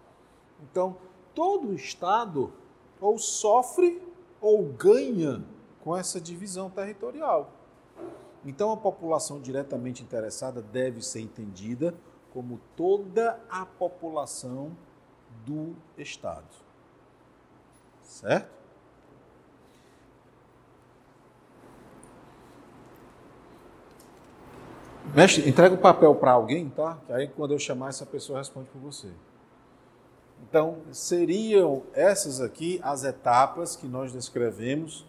Então, 0.62 0.98
todo 1.34 1.70
o 1.70 1.74
Estado 1.74 2.52
ou 3.00 3.18
sofre 3.18 4.02
ou 4.42 4.64
ganha 4.64 5.44
com 5.84 5.96
essa 5.96 6.20
divisão 6.20 6.70
territorial. 6.70 7.52
Então, 8.46 8.72
a 8.72 8.78
população 8.78 9.40
diretamente 9.40 10.02
interessada 10.02 10.62
deve 10.62 11.02
ser 11.02 11.22
entendida 11.22 11.94
como 12.34 12.60
toda 12.76 13.40
a 13.50 13.66
população 13.66 14.72
do 15.46 15.76
Estado. 15.98 16.48
Certo? 18.04 18.60
Mestre, 25.14 25.50
entrega 25.50 25.74
o 25.74 25.78
papel 25.78 26.14
para 26.16 26.32
alguém, 26.32 26.70
tá? 26.70 26.98
Que 27.06 27.14
aí 27.14 27.28
quando 27.28 27.52
eu 27.52 27.60
chamar 27.60 27.90
essa 27.90 28.06
pessoa 28.06 28.40
responde 28.40 28.70
por 28.70 28.80
você. 28.80 29.12
Então, 30.42 30.78
seriam 30.92 31.84
essas 31.94 32.42
aqui 32.42 32.80
as 32.84 33.04
etapas 33.04 33.76
que 33.76 33.88
nós 33.88 34.12
descrevemos 34.12 35.06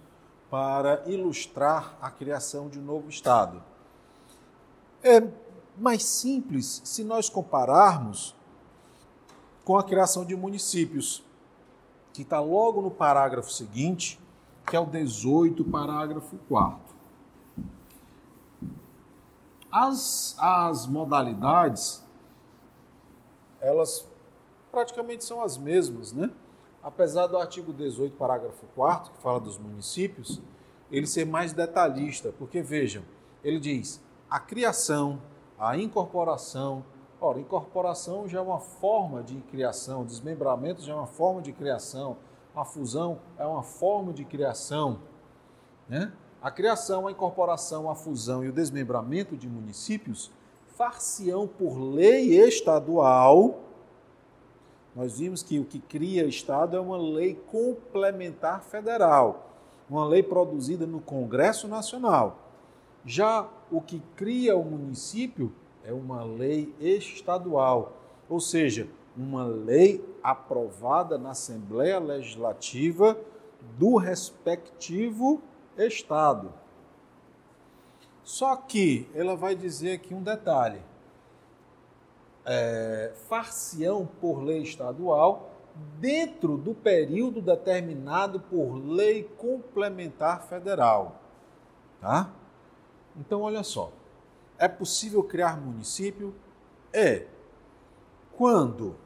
para 0.51 1.03
ilustrar 1.07 1.97
a 2.03 2.11
criação 2.11 2.69
de 2.69 2.79
um 2.79 2.83
novo 2.83 3.09
Estado. 3.09 3.63
É 5.03 5.27
mais 5.79 6.03
simples 6.03 6.83
se 6.85 7.05
nós 7.05 7.29
compararmos 7.29 8.35
com 9.65 9.79
a 9.79 9.85
criação 9.85 10.25
de 10.25 10.35
municípios, 10.37 11.23
que 12.13 12.23
está 12.23 12.41
logo 12.41 12.83
no 12.83 12.91
parágrafo 12.91 13.51
seguinte, 13.51 14.21
que 14.67 14.77
é 14.77 14.81
o 14.81 14.87
18, 14.87 15.65
parágrafo 15.65 16.37
4. 16.49 16.79
As, 19.71 20.37
as 20.39 20.87
modalidades, 20.87 22.05
elas 23.61 24.10
praticamente 24.71 25.25
são 25.25 25.43
as 25.43 25.59
mesmas, 25.59 26.13
né? 26.13 26.31
Apesar 26.83 27.27
do 27.27 27.37
artigo 27.37 27.73
18, 27.73 28.17
parágrafo 28.17 28.67
4 28.75 29.13
que 29.13 29.19
fala 29.19 29.39
dos 29.39 29.59
municípios, 29.59 30.41
ele 30.91 31.07
ser 31.07 31.27
mais 31.27 31.53
detalhista, 31.53 32.33
porque 32.39 32.63
vejam, 32.63 33.03
ele 33.45 33.61
diz 33.61 34.01
a 34.31 34.39
criação, 34.39 35.21
a 35.59 35.77
incorporação. 35.77 36.85
Ora, 37.21 37.39
incorporação 37.39 38.27
já 38.27 38.39
é 38.39 38.43
uma 38.43 38.61
forma 38.61 39.23
de 39.23 39.37
criação, 39.43 40.05
desmembramento 40.05 40.83
já 40.83 40.93
é 40.93 40.97
uma 40.97 41.07
forma 41.07 41.43
de 41.43 41.53
criação, 41.53 42.17
a 42.55 42.65
fusão 42.65 43.21
é 43.39 43.45
uma 43.45 43.63
forma 43.63 44.13
de 44.13 44.25
criação, 44.25 45.01
né? 45.89 46.13
A 46.41 46.51
criação, 46.51 47.07
a 47.07 47.11
incorporação, 47.11 47.91
a 47.91 47.95
fusão 47.95 48.43
e 48.43 48.49
o 48.49 48.53
desmembramento 48.53 49.37
de 49.37 49.47
municípios 49.47 50.31
far-se-ão 50.75 51.47
por 51.47 51.79
lei 51.79 52.41
estadual. 52.41 53.59
Nós 55.01 55.19
vimos 55.19 55.43
que 55.43 55.59
o 55.59 55.65
que 55.65 55.79
cria 55.79 56.27
Estado 56.27 56.77
é 56.77 56.81
uma 56.81 56.99
lei 56.99 57.35
complementar 57.51 58.63
federal, 58.63 59.49
uma 59.89 60.07
lei 60.07 60.23
produzida 60.23 60.87
no 60.87 61.01
Congresso 61.01 61.67
Nacional. 61.67 62.37
Já 63.07 63.49
o 63.71 63.81
que 63.81 64.03
cria 64.15 64.55
o 64.55 64.63
município 64.63 65.55
é 65.83 65.91
uma 65.91 66.23
lei 66.23 66.75
estadual, 66.79 67.97
ou 68.29 68.41
seja, 68.41 68.89
uma 69.17 69.43
lei 69.43 70.05
aprovada 70.23 71.17
na 71.17 71.31
Assembleia 71.31 71.99
Legislativa 71.99 73.17
do 73.79 73.97
respectivo 73.97 75.41
estado. 75.79 76.53
Só 78.23 78.55
que 78.55 79.09
ela 79.15 79.35
vai 79.35 79.55
dizer 79.55 79.93
aqui 79.93 80.13
um 80.13 80.23
detalhe: 80.23 80.90
é, 82.45 83.13
por 84.21 84.43
lei 84.43 84.63
estadual 84.63 85.51
dentro 85.99 86.57
do 86.57 86.75
período 86.75 87.41
determinado 87.41 88.41
por 88.41 88.75
lei 88.75 89.25
complementar 89.37 90.43
federal. 90.43 91.21
Tá? 92.01 92.31
Então, 93.17 93.43
olha 93.43 93.63
só. 93.63 93.93
É 94.59 94.69
possível 94.69 95.23
criar 95.23 95.61
município? 95.61 96.35
É. 96.93 97.27
Quando? 98.37 98.97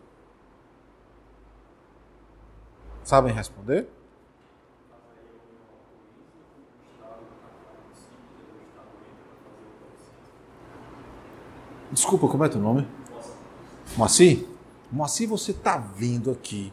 Sabem 3.03 3.32
responder? 3.32 3.89
Desculpa, 11.93 12.26
como 12.26 12.45
é 12.45 12.49
teu 12.49 12.61
nome? 12.61 12.89
Moacir? 13.97 14.45
Moacir, 14.90 15.28
você 15.28 15.53
está 15.53 15.78
vendo 15.78 16.30
aqui 16.32 16.72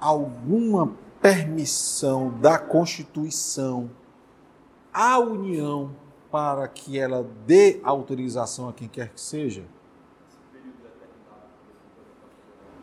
alguma 0.00 0.96
permissão 1.20 2.30
da 2.40 2.58
Constituição 2.58 3.90
à 4.92 5.18
União 5.18 5.94
para 6.30 6.66
que 6.66 6.98
ela 6.98 7.22
dê 7.46 7.80
autorização 7.84 8.66
a 8.68 8.72
quem 8.72 8.88
quer 8.88 9.10
que 9.10 9.20
seja? 9.20 9.64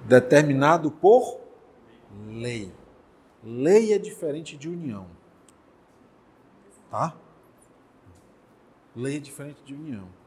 Determinado 0.05 0.91
por 0.91 1.39
lei. 2.27 2.71
Lei 3.43 3.93
é 3.93 3.97
diferente 3.97 4.55
de 4.55 4.69
união. 4.69 5.07
Tá? 6.91 7.15
Lei 8.95 9.17
é 9.17 9.19
diferente 9.19 9.63
de 9.65 9.73
união. 9.73 10.18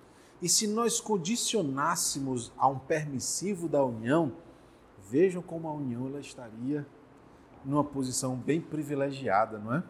E 0.42 0.48
se 0.48 0.66
nós 0.66 1.00
condicionássemos 1.00 2.50
a 2.58 2.66
um 2.66 2.76
permissivo 2.76 3.68
da 3.68 3.84
União, 3.84 4.32
vejam 5.08 5.40
como 5.40 5.68
a 5.68 5.72
União 5.72 6.08
ela 6.08 6.18
estaria 6.18 6.84
numa 7.64 7.84
posição 7.84 8.34
bem 8.34 8.60
privilegiada, 8.60 9.56
não 9.56 9.76
é? 9.76 9.84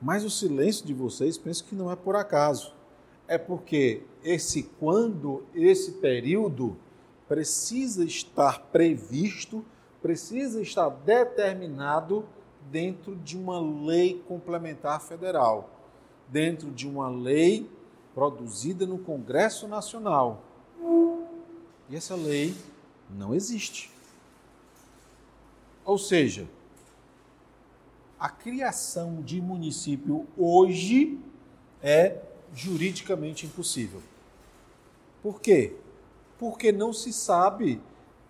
Mas 0.00 0.24
o 0.24 0.30
silêncio 0.30 0.86
de 0.86 0.94
vocês 0.94 1.36
penso 1.36 1.62
que 1.64 1.74
não 1.74 1.92
é 1.92 1.96
por 1.96 2.16
acaso. 2.16 2.72
É 3.26 3.36
porque 3.36 4.02
esse 4.24 4.62
quando, 4.80 5.44
esse 5.54 5.92
período 5.92 6.74
precisa 7.28 8.02
estar 8.02 8.60
previsto, 8.72 9.62
precisa 10.00 10.62
estar 10.62 10.88
determinado 10.88 12.24
dentro 12.70 13.14
de 13.14 13.36
uma 13.36 13.60
lei 13.60 14.22
complementar 14.26 15.02
federal, 15.02 15.68
dentro 16.30 16.70
de 16.70 16.88
uma 16.88 17.10
lei 17.10 17.68
produzida 18.18 18.84
no 18.84 18.98
Congresso 18.98 19.68
Nacional. 19.68 20.42
E 21.88 21.94
essa 21.94 22.16
lei 22.16 22.52
não 23.08 23.32
existe. 23.32 23.92
Ou 25.84 25.96
seja, 25.96 26.48
a 28.18 28.28
criação 28.28 29.22
de 29.22 29.40
município 29.40 30.26
hoje 30.36 31.16
é 31.80 32.20
juridicamente 32.52 33.46
impossível. 33.46 34.02
Por 35.22 35.40
quê? 35.40 35.76
Porque 36.40 36.72
não 36.72 36.92
se 36.92 37.12
sabe 37.12 37.80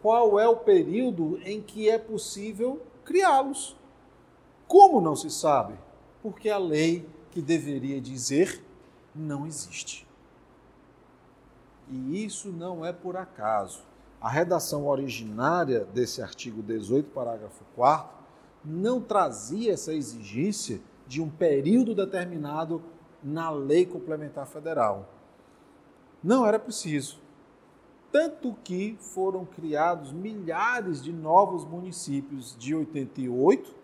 qual 0.03 0.39
é 0.39 0.47
o 0.47 0.57
período 0.57 1.41
em 1.47 1.63
que 1.63 1.89
é 1.89 1.97
possível 1.97 2.83
criá-los. 3.07 3.75
Como 4.67 5.01
não 5.01 5.17
se 5.17 5.31
sabe? 5.31 5.73
Porque 6.23 6.51
a 6.51 6.59
lei 6.59 7.09
que 7.31 7.41
deveria 7.41 7.99
dizer 8.03 8.68
não 9.19 9.47
existe. 9.47 10.07
E 11.91 12.25
isso 12.25 12.51
não 12.51 12.85
é 12.85 12.93
por 12.93 13.17
acaso. 13.17 13.83
A 14.21 14.29
redação 14.29 14.87
originária 14.87 15.85
desse 15.85 16.21
artigo 16.21 16.63
18, 16.63 17.11
parágrafo 17.11 17.65
4, 17.75 18.19
não 18.65 19.01
trazia 19.01 19.73
essa 19.73 19.93
exigência 19.95 20.81
de 21.07 21.23
um 21.23 21.31
período 21.31 21.95
determinado 21.95 22.83
na 23.23 23.51
lei 23.51 23.87
complementar 23.87 24.47
federal. 24.47 25.09
Não 26.23 26.45
era 26.47 26.59
preciso. 26.59 27.19
Tanto 28.11 28.57
que 28.65 28.97
foram 29.01 29.45
criados 29.45 30.13
milhares 30.13 31.03
de 31.03 31.13
novos 31.13 31.65
municípios 31.65 32.57
de 32.59 32.75
88 32.75 33.75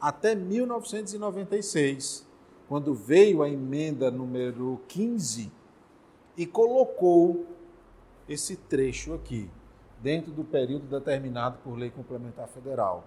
até 0.00 0.34
1996 0.34 2.26
quando 2.68 2.94
veio 2.94 3.42
a 3.42 3.48
emenda 3.48 4.10
número 4.10 4.80
15 4.88 5.52
e 6.36 6.46
colocou 6.46 7.46
esse 8.28 8.56
trecho 8.56 9.12
aqui, 9.14 9.50
dentro 10.00 10.32
do 10.32 10.44
período 10.44 10.86
determinado 10.86 11.58
por 11.62 11.78
lei 11.78 11.90
complementar 11.90 12.48
federal. 12.48 13.04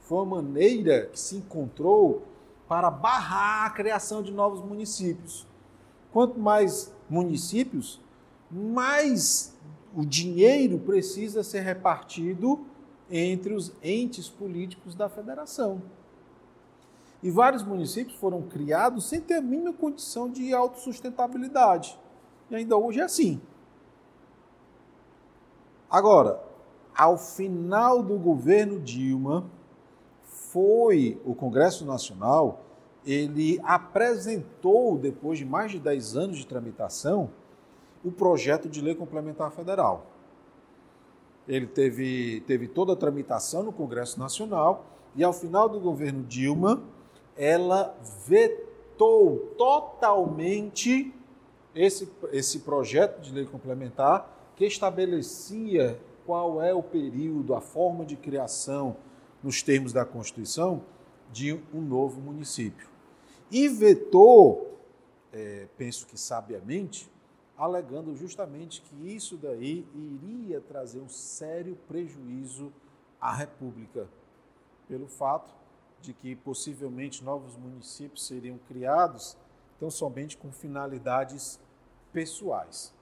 Foi 0.00 0.18
uma 0.18 0.42
maneira 0.42 1.06
que 1.06 1.20
se 1.20 1.36
encontrou 1.36 2.22
para 2.66 2.90
barrar 2.90 3.66
a 3.66 3.70
criação 3.70 4.22
de 4.22 4.32
novos 4.32 4.62
municípios. 4.62 5.46
Quanto 6.12 6.38
mais 6.38 6.94
municípios, 7.08 8.00
mais 8.50 9.54
o 9.94 10.04
dinheiro 10.04 10.78
precisa 10.78 11.42
ser 11.42 11.60
repartido 11.60 12.66
entre 13.10 13.54
os 13.54 13.72
entes 13.82 14.28
políticos 14.28 14.94
da 14.94 15.08
federação. 15.08 15.82
E 17.22 17.30
vários 17.30 17.64
municípios 17.64 18.16
foram 18.18 18.42
criados 18.42 19.08
sem 19.08 19.20
ter 19.20 19.34
a 19.34 19.42
mínima 19.42 19.72
condição 19.72 20.30
de 20.30 20.54
autossustentabilidade. 20.54 21.98
E 22.50 22.54
ainda 22.54 22.76
hoje 22.76 23.00
é 23.00 23.04
assim. 23.04 23.40
Agora, 25.90 26.40
ao 26.94 27.16
final 27.16 28.02
do 28.02 28.18
governo 28.18 28.78
Dilma, 28.80 29.50
foi 30.24 31.20
o 31.24 31.34
Congresso 31.34 31.84
Nacional, 31.84 32.64
ele 33.04 33.60
apresentou, 33.64 34.98
depois 34.98 35.38
de 35.38 35.44
mais 35.44 35.70
de 35.70 35.78
10 35.78 36.16
anos 36.16 36.38
de 36.38 36.46
tramitação, 36.46 37.30
o 38.04 38.12
projeto 38.12 38.68
de 38.68 38.80
lei 38.80 38.94
complementar 38.94 39.50
federal. 39.50 40.06
Ele 41.46 41.66
teve, 41.66 42.42
teve 42.46 42.68
toda 42.68 42.92
a 42.92 42.96
tramitação 42.96 43.62
no 43.62 43.72
Congresso 43.72 44.18
Nacional 44.18 44.84
e, 45.16 45.24
ao 45.24 45.32
final 45.32 45.68
do 45.68 45.80
governo 45.80 46.22
Dilma, 46.22 46.82
ela 47.38 47.96
vetou 48.26 49.54
totalmente 49.56 51.14
esse, 51.72 52.10
esse 52.32 52.60
projeto 52.60 53.20
de 53.20 53.32
lei 53.32 53.46
complementar 53.46 54.52
que 54.56 54.66
estabelecia 54.66 55.98
qual 56.26 56.60
é 56.60 56.74
o 56.74 56.82
período, 56.82 57.54
a 57.54 57.60
forma 57.60 58.04
de 58.04 58.16
criação, 58.16 58.96
nos 59.40 59.62
termos 59.62 59.92
da 59.92 60.04
Constituição, 60.04 60.82
de 61.32 61.54
um 61.72 61.80
novo 61.80 62.20
município. 62.20 62.88
E 63.50 63.68
vetou, 63.68 64.80
é, 65.32 65.68
penso 65.78 66.06
que 66.06 66.18
sabiamente, 66.18 67.08
alegando 67.56 68.16
justamente 68.16 68.82
que 68.82 69.14
isso 69.14 69.36
daí 69.36 69.86
iria 69.94 70.60
trazer 70.60 70.98
um 70.98 71.08
sério 71.08 71.78
prejuízo 71.86 72.72
à 73.20 73.32
República, 73.32 74.08
pelo 74.88 75.06
fato 75.06 75.57
de 76.00 76.12
que 76.12 76.36
possivelmente 76.36 77.24
novos 77.24 77.56
municípios 77.56 78.26
seriam 78.26 78.58
criados, 78.68 79.36
então 79.76 79.90
somente 79.90 80.36
com 80.36 80.50
finalidades 80.50 81.60
pessoais. 82.12 82.94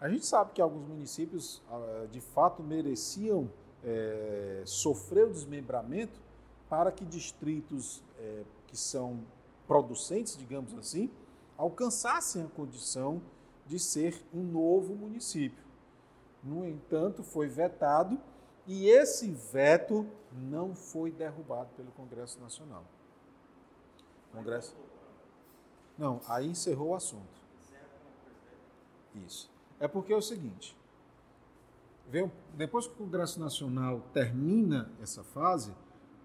A 0.00 0.08
gente 0.08 0.24
sabe 0.24 0.52
que 0.52 0.62
alguns 0.62 0.86
municípios 0.86 1.62
ah, 1.70 2.06
de 2.10 2.20
fato 2.20 2.62
mereciam 2.62 3.50
é, 3.84 4.62
sofrer 4.64 5.26
o 5.26 5.30
desmembramento 5.30 6.20
para 6.68 6.92
que 6.92 7.04
distritos 7.04 8.02
é, 8.18 8.44
que 8.66 8.76
são 8.76 9.20
producentes, 9.66 10.36
digamos 10.36 10.74
assim, 10.74 11.10
alcançassem 11.56 12.42
a 12.42 12.46
condição 12.46 13.20
de 13.66 13.78
ser 13.78 14.24
um 14.32 14.42
novo 14.42 14.94
município. 14.94 15.64
No 16.42 16.64
entanto, 16.64 17.22
foi 17.22 17.48
vetado 17.48 18.18
e 18.68 18.86
esse 18.86 19.30
veto 19.30 20.06
não 20.30 20.74
foi 20.74 21.10
derrubado 21.10 21.70
pelo 21.74 21.90
Congresso 21.92 22.38
Nacional. 22.38 22.84
Congresso. 24.30 24.76
Não, 25.96 26.20
aí 26.28 26.46
encerrou 26.46 26.90
o 26.90 26.94
assunto. 26.94 27.38
Isso. 29.26 29.50
É 29.80 29.88
porque 29.88 30.12
é 30.12 30.16
o 30.16 30.20
seguinte: 30.20 30.76
depois 32.52 32.86
que 32.86 32.92
o 32.92 32.96
Congresso 32.96 33.40
Nacional 33.40 34.02
termina 34.12 34.92
essa 35.00 35.24
fase, 35.24 35.74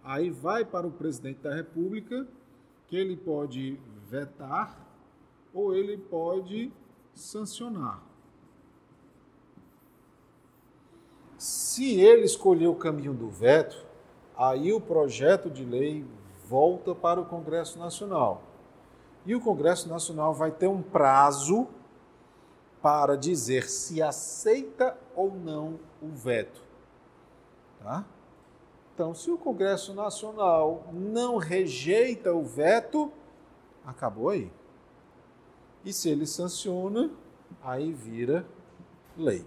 aí 0.03 0.29
vai 0.29 0.65
para 0.65 0.85
o 0.85 0.91
presidente 0.91 1.39
da 1.39 1.55
República, 1.55 2.27
que 2.87 2.97
ele 2.97 3.15
pode 3.15 3.79
vetar 4.05 4.85
ou 5.53 5.73
ele 5.73 5.97
pode 5.97 6.73
sancionar. 7.13 8.03
Se 11.43 11.99
ele 11.99 12.23
escolher 12.23 12.67
o 12.67 12.75
caminho 12.75 13.13
do 13.13 13.27
veto, 13.27 13.85
aí 14.33 14.71
o 14.71 14.79
projeto 14.79 15.49
de 15.49 15.65
lei 15.65 16.05
volta 16.47 16.95
para 16.95 17.19
o 17.19 17.25
Congresso 17.25 17.77
Nacional. 17.77 18.41
E 19.25 19.35
o 19.35 19.41
Congresso 19.41 19.89
Nacional 19.89 20.33
vai 20.33 20.51
ter 20.51 20.67
um 20.67 20.81
prazo 20.81 21.67
para 22.81 23.17
dizer 23.17 23.69
se 23.69 24.01
aceita 24.01 24.97
ou 25.13 25.35
não 25.35 25.81
o 26.01 26.07
veto. 26.07 26.63
Tá? 27.83 28.05
Então, 28.95 29.13
se 29.13 29.29
o 29.29 29.37
Congresso 29.37 29.93
Nacional 29.93 30.87
não 30.93 31.35
rejeita 31.35 32.33
o 32.33 32.45
veto, 32.45 33.11
acabou 33.85 34.29
aí. 34.29 34.49
E 35.83 35.91
se 35.91 36.07
ele 36.07 36.25
sanciona, 36.25 37.11
aí 37.61 37.91
vira 37.91 38.45
lei. 39.17 39.45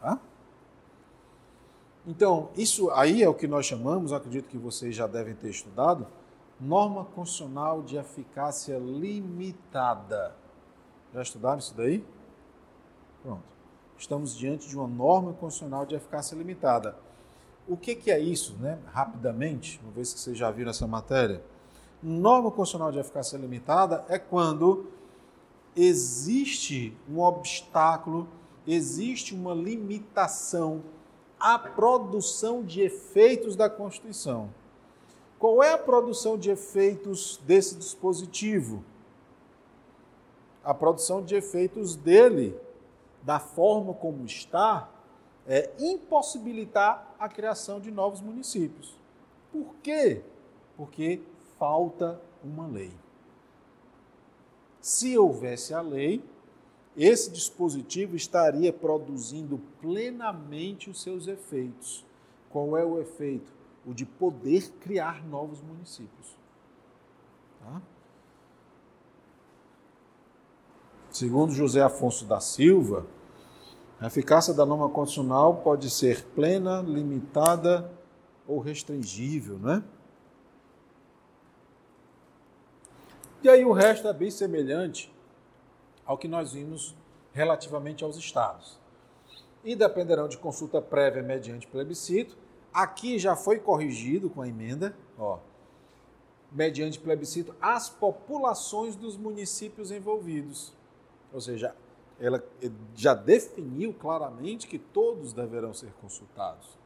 Tá? 0.00 0.18
Então, 2.06 2.50
isso 2.56 2.90
aí 2.90 3.22
é 3.22 3.28
o 3.28 3.34
que 3.34 3.46
nós 3.46 3.66
chamamos, 3.66 4.12
acredito 4.12 4.48
que 4.48 4.56
vocês 4.56 4.94
já 4.94 5.06
devem 5.06 5.34
ter 5.34 5.50
estudado, 5.50 6.06
norma 6.60 7.04
constitucional 7.04 7.82
de 7.82 7.96
eficácia 7.96 8.78
limitada. 8.78 10.34
Já 11.12 11.22
estudaram 11.22 11.58
isso 11.58 11.74
daí? 11.76 12.04
Pronto. 13.22 13.42
Estamos 13.96 14.36
diante 14.36 14.68
de 14.68 14.76
uma 14.76 14.86
norma 14.86 15.32
constitucional 15.32 15.84
de 15.84 15.94
eficácia 15.94 16.34
limitada. 16.36 16.96
O 17.66 17.76
que, 17.76 17.94
que 17.94 18.10
é 18.10 18.18
isso, 18.18 18.56
né? 18.58 18.78
Rapidamente, 18.86 19.80
uma 19.82 19.92
vez 19.92 20.12
que 20.12 20.20
vocês 20.20 20.38
já 20.38 20.50
viram 20.50 20.70
essa 20.70 20.86
matéria. 20.86 21.42
Norma 22.02 22.50
constitucional 22.50 22.92
de 22.92 22.98
eficácia 22.98 23.36
limitada 23.36 24.04
é 24.08 24.18
quando 24.18 24.86
existe 25.76 26.96
um 27.10 27.20
obstáculo, 27.20 28.28
existe 28.68 29.34
uma 29.34 29.54
limitação 29.54 30.82
à 31.40 31.58
produção 31.58 32.62
de 32.62 32.82
efeitos 32.82 33.56
da 33.56 33.70
Constituição. 33.70 34.50
Qual 35.38 35.62
é 35.62 35.72
a 35.72 35.78
produção 35.78 36.36
de 36.36 36.50
efeitos 36.50 37.40
desse 37.46 37.76
dispositivo? 37.76 38.84
A 40.62 40.74
produção 40.74 41.22
de 41.22 41.34
efeitos 41.34 41.96
dele, 41.96 42.54
da 43.22 43.38
forma 43.38 43.94
como 43.94 44.26
está, 44.26 44.90
é 45.46 45.70
impossibilitar 45.78 47.14
a 47.18 47.26
criação 47.26 47.80
de 47.80 47.90
novos 47.90 48.20
municípios. 48.20 48.98
Por 49.50 49.76
quê? 49.82 50.22
Porque 50.76 51.22
falta 51.58 52.20
uma 52.44 52.66
lei. 52.66 52.92
Se 54.80 55.16
houvesse 55.16 55.72
a 55.72 55.80
lei, 55.80 56.22
esse 56.98 57.30
dispositivo 57.30 58.16
estaria 58.16 58.72
produzindo 58.72 59.60
plenamente 59.80 60.90
os 60.90 61.00
seus 61.00 61.28
efeitos. 61.28 62.04
Qual 62.50 62.76
é 62.76 62.84
o 62.84 63.00
efeito? 63.00 63.52
O 63.86 63.94
de 63.94 64.04
poder 64.04 64.68
criar 64.80 65.24
novos 65.24 65.62
municípios. 65.62 66.36
Tá? 67.60 67.80
Segundo 71.12 71.52
José 71.52 71.80
Afonso 71.80 72.24
da 72.24 72.40
Silva, 72.40 73.06
a 74.00 74.08
eficácia 74.08 74.52
da 74.52 74.66
norma 74.66 74.88
constitucional 74.88 75.58
pode 75.58 75.88
ser 75.90 76.24
plena, 76.34 76.82
limitada 76.82 77.92
ou 78.44 78.58
restringível, 78.58 79.56
né? 79.58 79.84
E 83.40 83.48
aí 83.48 83.64
o 83.64 83.72
resto 83.72 84.08
é 84.08 84.12
bem 84.12 84.32
semelhante 84.32 85.12
ao 86.08 86.16
que 86.16 86.26
nós 86.26 86.54
vimos 86.54 86.96
relativamente 87.34 88.02
aos 88.02 88.16
estados. 88.16 88.80
E 89.62 89.76
dependerão 89.76 90.26
de 90.26 90.38
consulta 90.38 90.80
prévia 90.80 91.22
mediante 91.22 91.66
plebiscito. 91.66 92.34
Aqui 92.72 93.18
já 93.18 93.36
foi 93.36 93.58
corrigido 93.58 94.30
com 94.30 94.40
a 94.40 94.48
emenda, 94.48 94.96
ó, 95.18 95.38
mediante 96.50 96.98
plebiscito, 96.98 97.54
as 97.60 97.90
populações 97.90 98.96
dos 98.96 99.18
municípios 99.18 99.90
envolvidos. 99.90 100.72
Ou 101.30 101.42
seja, 101.42 101.76
ela 102.18 102.42
já 102.94 103.12
definiu 103.12 103.92
claramente 103.92 104.66
que 104.66 104.78
todos 104.78 105.34
deverão 105.34 105.74
ser 105.74 105.92
consultados. 106.00 106.78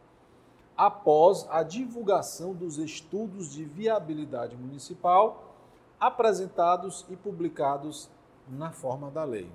Após 0.76 1.46
a 1.48 1.62
divulgação 1.62 2.52
dos 2.52 2.76
estudos 2.76 3.52
de 3.52 3.64
viabilidade 3.64 4.56
municipal 4.56 5.54
apresentados 6.00 7.06
e 7.08 7.14
publicados 7.14 8.10
na 8.48 8.70
forma 8.70 9.10
da 9.10 9.24
lei. 9.24 9.50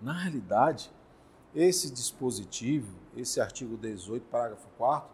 Na 0.00 0.12
realidade, 0.12 0.90
esse 1.54 1.90
dispositivo, 1.90 2.96
esse 3.16 3.40
artigo 3.40 3.76
18, 3.76 4.26
parágrafo 4.26 4.68
4, 4.76 5.08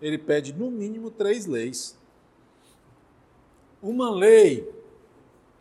ele 0.00 0.18
pede 0.18 0.52
no 0.52 0.70
mínimo 0.70 1.10
três 1.10 1.46
leis. 1.46 1.98
Uma 3.82 4.10
lei 4.10 4.72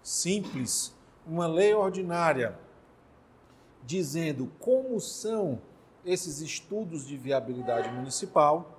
simples, 0.03 0.93
uma 1.25 1.47
lei 1.47 1.73
ordinária, 1.73 2.57
dizendo 3.84 4.51
como 4.59 4.99
são 4.99 5.61
esses 6.05 6.39
estudos 6.39 7.05
de 7.05 7.17
viabilidade 7.17 7.89
municipal 7.91 8.78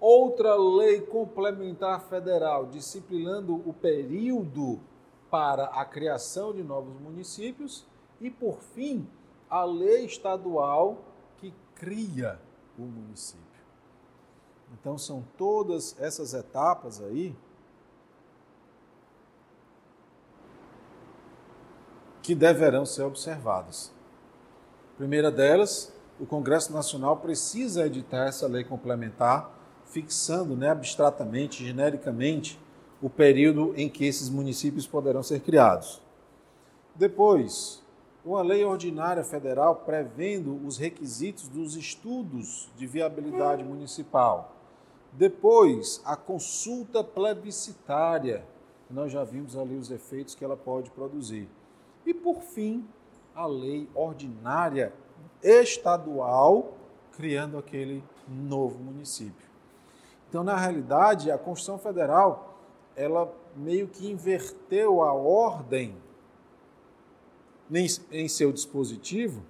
outra 0.00 0.54
lei 0.54 1.00
complementar 1.00 2.00
federal 2.02 2.66
disciplinando 2.66 3.54
o 3.66 3.72
período 3.72 4.80
para 5.36 5.64
a 5.66 5.84
criação 5.84 6.54
de 6.54 6.62
novos 6.62 6.98
municípios 6.98 7.84
e, 8.18 8.30
por 8.30 8.58
fim, 8.58 9.06
a 9.50 9.64
lei 9.64 10.06
estadual 10.06 11.04
que 11.36 11.52
cria 11.74 12.40
o 12.78 12.80
município. 12.80 13.44
Então, 14.72 14.96
são 14.96 15.22
todas 15.36 15.94
essas 16.00 16.32
etapas 16.32 17.02
aí 17.02 17.36
que 22.22 22.34
deverão 22.34 22.86
ser 22.86 23.02
observadas. 23.02 23.92
primeira 24.96 25.30
delas, 25.30 25.94
o 26.18 26.24
Congresso 26.24 26.72
Nacional 26.72 27.18
precisa 27.18 27.84
editar 27.84 28.24
essa 28.24 28.46
lei 28.46 28.64
complementar 28.64 29.54
fixando 29.84 30.56
né, 30.56 30.70
abstratamente, 30.70 31.62
genericamente, 31.62 32.58
o 33.00 33.10
período 33.10 33.74
em 33.76 33.88
que 33.88 34.04
esses 34.04 34.28
municípios 34.28 34.86
poderão 34.86 35.22
ser 35.22 35.40
criados. 35.40 36.00
Depois, 36.94 37.82
uma 38.24 38.42
lei 38.42 38.64
ordinária 38.64 39.22
federal 39.22 39.76
prevendo 39.76 40.60
os 40.66 40.78
requisitos 40.78 41.48
dos 41.48 41.76
estudos 41.76 42.68
de 42.76 42.86
viabilidade 42.86 43.62
municipal. 43.62 44.56
Depois, 45.12 46.02
a 46.04 46.16
consulta 46.16 47.04
plebiscitária, 47.04 48.44
nós 48.90 49.12
já 49.12 49.22
vimos 49.24 49.56
ali 49.56 49.76
os 49.76 49.90
efeitos 49.90 50.34
que 50.34 50.44
ela 50.44 50.56
pode 50.56 50.90
produzir. 50.90 51.48
E, 52.04 52.12
por 52.12 52.40
fim, 52.40 52.86
a 53.34 53.46
lei 53.46 53.88
ordinária 53.94 54.92
estadual, 55.42 56.74
criando 57.12 57.58
aquele 57.58 58.02
novo 58.28 58.82
município. 58.82 59.46
Então, 60.28 60.42
na 60.42 60.56
realidade, 60.56 61.30
a 61.30 61.38
Constituição 61.38 61.78
Federal, 61.78 62.55
ela 62.96 63.32
meio 63.54 63.86
que 63.86 64.10
inverteu 64.10 65.02
a 65.02 65.12
ordem 65.12 65.94
em 68.10 68.28
seu 68.28 68.52
dispositivo 68.52 69.42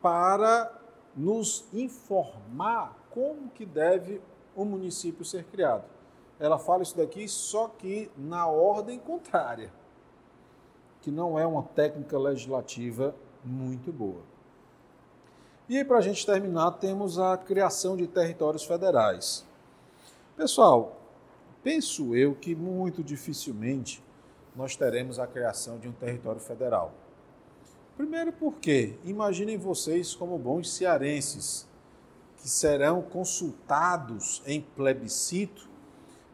para 0.00 0.72
nos 1.14 1.64
informar 1.72 2.96
como 3.10 3.50
que 3.50 3.66
deve 3.66 4.20
o 4.56 4.64
município 4.64 5.24
ser 5.24 5.44
criado. 5.44 5.84
Ela 6.40 6.58
fala 6.58 6.82
isso 6.82 6.96
daqui 6.96 7.28
só 7.28 7.68
que 7.68 8.10
na 8.16 8.46
ordem 8.46 8.98
contrária, 8.98 9.72
que 11.02 11.10
não 11.10 11.38
é 11.38 11.46
uma 11.46 11.62
técnica 11.62 12.18
legislativa 12.18 13.14
muito 13.44 13.92
boa. 13.92 14.22
E 15.68 15.78
aí, 15.78 15.84
para 15.84 15.98
a 15.98 16.00
gente 16.00 16.26
terminar, 16.26 16.72
temos 16.72 17.18
a 17.18 17.36
criação 17.36 17.96
de 17.96 18.06
territórios 18.06 18.64
federais. 18.64 19.46
Pessoal, 20.36 21.03
penso 21.64 22.14
eu 22.14 22.34
que 22.34 22.54
muito 22.54 23.02
dificilmente 23.02 24.04
nós 24.54 24.76
teremos 24.76 25.18
a 25.18 25.26
criação 25.26 25.78
de 25.78 25.88
um 25.88 25.92
território 25.92 26.40
federal. 26.40 26.92
Primeiro 27.96 28.32
porque, 28.32 28.94
imaginem 29.04 29.56
vocês 29.56 30.14
como 30.14 30.38
bons 30.38 30.70
cearenses, 30.70 31.66
que 32.36 32.48
serão 32.48 33.00
consultados 33.00 34.42
em 34.46 34.60
plebiscito 34.60 35.68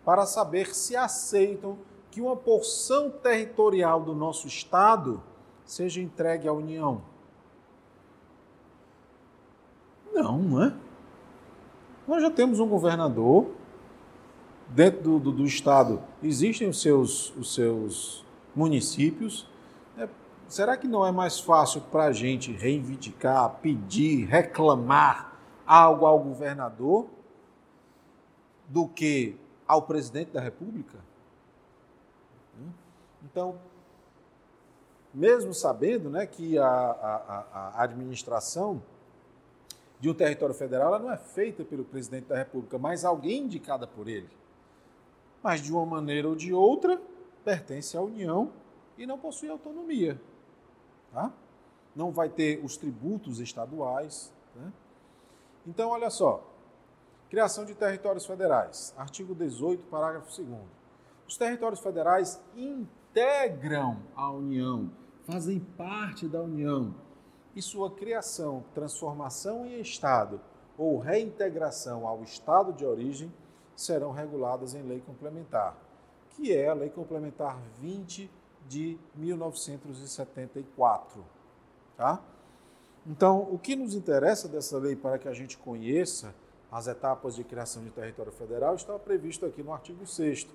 para 0.05 0.27
saber 0.27 0.75
se 0.75 0.97
aceitam 0.97 1.79
que 2.11 2.21
uma 2.21 2.35
porção 2.35 3.09
territorial 3.09 4.03
do 4.03 4.13
nosso 4.13 4.49
estado 4.49 5.23
seja 5.65 6.01
entregue 6.01 6.49
à 6.49 6.53
União. 6.53 7.03
Não, 10.13 10.39
não 10.39 10.65
é? 10.65 10.75
Nós 12.09 12.21
já 12.21 12.31
temos 12.31 12.59
um 12.59 12.69
governador 12.69 13.60
dentro 14.71 15.03
do, 15.03 15.19
do, 15.19 15.33
do 15.33 15.45
Estado 15.45 16.03
existem 16.23 16.69
os 16.69 16.81
seus, 16.81 17.35
os 17.37 17.55
seus 17.55 18.25
municípios. 18.55 19.47
É, 19.99 20.09
será 20.49 20.77
que 20.77 20.87
não 20.87 21.07
é 21.07 21.13
mais 21.13 21.39
fácil 21.41 21.81
para 21.83 22.05
a 22.05 22.13
gente 22.13 22.53
reivindicar, 22.53 23.59
pedir, 23.61 24.27
reclamar 24.27 25.39
algo 25.67 26.07
ao 26.07 26.19
governador 26.19 27.07
do 28.69 28.89
que 28.89 29.37
ao 29.67 29.83
presidente 29.83 30.31
da 30.31 30.41
República? 30.41 30.99
Então, 33.23 33.59
mesmo 35.13 35.53
sabendo 35.53 36.09
né, 36.09 36.27
que 36.27 36.59
a, 36.59 36.67
a, 36.67 37.73
a 37.75 37.83
administração 37.83 38.83
de 40.01 40.09
um 40.09 40.15
território 40.15 40.55
federal 40.55 40.89
ela 40.89 40.99
não 40.99 41.13
é 41.13 41.17
feita 41.17 41.65
pelo 41.65 41.85
presidente 41.85 42.25
da 42.25 42.37
República, 42.37 42.79
mas 42.79 43.05
alguém 43.05 43.45
indicada 43.45 43.87
por 43.87 44.09
ele. 44.09 44.40
Mas 45.43 45.61
de 45.61 45.73
uma 45.73 45.87
maneira 45.87 46.29
ou 46.29 46.35
de 46.35 46.53
outra, 46.53 47.01
pertence 47.45 47.97
à 47.97 48.01
União 48.01 48.53
e 48.97 49.07
não 49.07 49.19
possui 49.19 49.49
autonomia. 49.49 50.21
Tá? 51.13 51.33
Não 51.95 52.11
vai 52.11 52.29
ter 52.29 52.63
os 52.65 52.77
tributos 52.77 53.41
estaduais. 53.41 54.33
Né? 54.55 54.73
Então, 55.67 55.91
olha 55.91 56.11
só. 56.11 56.47
Criação 57.29 57.65
de 57.65 57.75
territórios 57.75 58.27
federais. 58.27 58.95
Artigo 58.97 59.35
18, 59.35 59.85
parágrafo 59.85 60.43
2. 60.43 60.61
Os 61.27 61.37
territórios 61.37 61.81
federais 61.81 62.43
integram 62.57 63.99
a 64.17 64.31
União, 64.31 64.91
fazem 65.25 65.61
parte 65.61 66.27
da 66.27 66.43
União. 66.43 66.93
E 67.55 67.63
sua 67.63 67.91
criação, 67.91 68.65
transformação 68.75 69.65
em 69.65 69.81
Estado 69.81 70.41
ou 70.77 70.99
reintegração 70.99 72.07
ao 72.07 72.23
Estado 72.23 72.73
de 72.73 72.85
origem 72.85 73.33
serão 73.81 74.13
reguladas 74.13 74.75
em 74.75 74.83
lei 74.83 75.01
complementar, 75.01 75.75
que 76.31 76.55
é 76.55 76.69
a 76.69 76.75
Lei 76.75 76.91
Complementar 76.91 77.59
20 77.79 78.31
de 78.69 78.99
1974. 79.15 81.25
Tá? 81.97 82.23
Então, 83.07 83.49
o 83.51 83.59
que 83.59 83.75
nos 83.75 83.95
interessa 83.95 84.49
dessa 84.49 84.79
lei 84.79 84.95
para 84.95 85.19
que 85.19 85.29
a 85.29 85.33
gente 85.33 85.59
conheça 85.59 86.35
as 86.71 86.87
etapas 86.87 87.35
de 87.35 87.43
criação 87.43 87.83
de 87.83 87.91
território 87.91 88.31
federal 88.31 88.75
está 88.75 88.97
previsto 88.99 89.45
aqui 89.45 89.63
no 89.63 89.73
artigo 89.73 90.07
6 90.07 90.47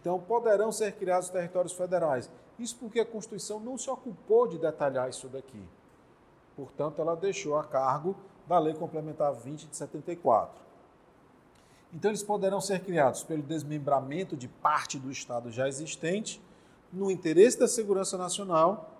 então, 0.00 0.20
poderão 0.20 0.70
ser 0.70 0.92
criados 0.92 1.28
territórios 1.28 1.72
federais. 1.72 2.30
Isso 2.56 2.76
porque 2.76 3.00
a 3.00 3.06
Constituição 3.06 3.58
não 3.58 3.76
se 3.76 3.90
ocupou 3.90 4.46
de 4.46 4.56
detalhar 4.56 5.10
isso 5.10 5.28
daqui. 5.28 5.60
Portanto, 6.56 7.00
ela 7.00 7.16
deixou 7.16 7.56
a 7.56 7.64
cargo 7.64 8.14
da 8.46 8.58
Lei 8.58 8.74
Complementar 8.74 9.32
20 9.32 9.66
de 9.66 9.76
74. 9.76 10.67
Então, 11.92 12.10
eles 12.10 12.22
poderão 12.22 12.60
ser 12.60 12.80
criados 12.80 13.22
pelo 13.22 13.42
desmembramento 13.42 14.36
de 14.36 14.46
parte 14.46 14.98
do 14.98 15.10
Estado 15.10 15.50
já 15.50 15.66
existente, 15.66 16.40
no 16.92 17.10
interesse 17.10 17.58
da 17.58 17.68
segurança 17.68 18.16
nacional, 18.16 18.98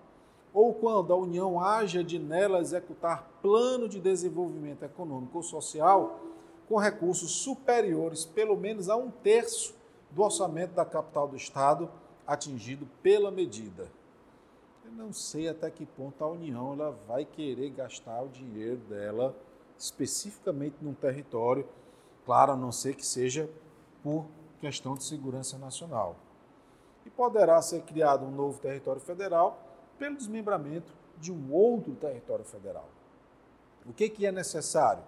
ou 0.53 0.73
quando 0.73 1.13
a 1.13 1.15
União 1.15 1.59
haja 1.59 2.03
de 2.03 2.17
nela 2.17 2.59
executar 2.59 3.29
plano 3.41 3.87
de 3.87 3.99
desenvolvimento 3.99 4.83
econômico 4.83 5.37
ou 5.37 5.43
social 5.43 6.19
com 6.67 6.77
recursos 6.77 7.31
superiores, 7.31 8.25
pelo 8.25 8.57
menos 8.57 8.89
a 8.89 8.95
um 8.95 9.09
terço 9.09 9.75
do 10.11 10.23
orçamento 10.23 10.73
da 10.73 10.85
capital 10.85 11.27
do 11.27 11.35
Estado 11.35 11.89
atingido 12.25 12.87
pela 13.01 13.31
medida. 13.31 13.87
Eu 14.85 14.91
não 14.91 15.13
sei 15.13 15.47
até 15.47 15.69
que 15.69 15.85
ponto 15.85 16.23
a 16.23 16.27
União 16.27 16.73
ela 16.73 16.97
vai 17.07 17.25
querer 17.25 17.69
gastar 17.71 18.21
o 18.21 18.29
dinheiro 18.29 18.77
dela 18.89 19.35
especificamente 19.77 20.75
num 20.81 20.93
território, 20.93 21.65
claro, 22.29 22.51
a 22.51 22.55
não 22.55 22.71
ser 22.71 22.93
que 22.93 23.03
seja 23.03 23.49
por 24.03 24.23
questão 24.59 24.93
de 24.93 25.03
segurança 25.03 25.57
nacional. 25.57 26.15
E 27.03 27.09
poderá 27.09 27.59
ser 27.59 27.81
criado 27.81 28.23
um 28.23 28.29
novo 28.29 28.59
território 28.59 29.01
federal 29.01 29.59
pelo 29.97 30.15
desmembramento 30.15 30.93
de 31.17 31.31
um 31.31 31.51
outro 31.51 31.95
território 31.95 32.45
federal. 32.45 32.87
O 33.83 33.91
que, 33.91 34.07
que 34.09 34.27
é 34.27 34.31
necessário? 34.31 35.01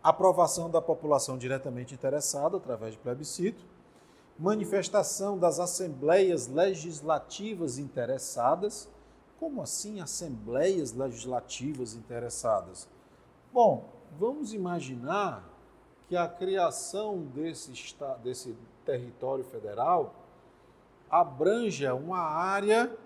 Aprovação 0.00 0.70
da 0.70 0.80
população 0.80 1.36
diretamente 1.36 1.94
interessada 1.94 2.58
através 2.58 2.92
de 2.92 2.98
plebiscito, 2.98 3.64
manifestação 4.38 5.36
das 5.36 5.58
assembleias 5.58 6.46
legislativas 6.46 7.76
interessadas. 7.76 8.88
Como 9.40 9.60
assim 9.62 10.00
assembleias 10.00 10.92
legislativas 10.92 11.94
interessadas? 11.94 12.88
Bom, 13.52 13.88
vamos 14.16 14.54
imaginar 14.54 15.57
que 16.08 16.16
a 16.16 16.26
criação 16.26 17.18
desse, 17.18 17.72
desse 18.22 18.56
território 18.84 19.44
federal 19.44 20.14
abranja 21.10 21.94
uma 21.94 22.20
área 22.20 22.96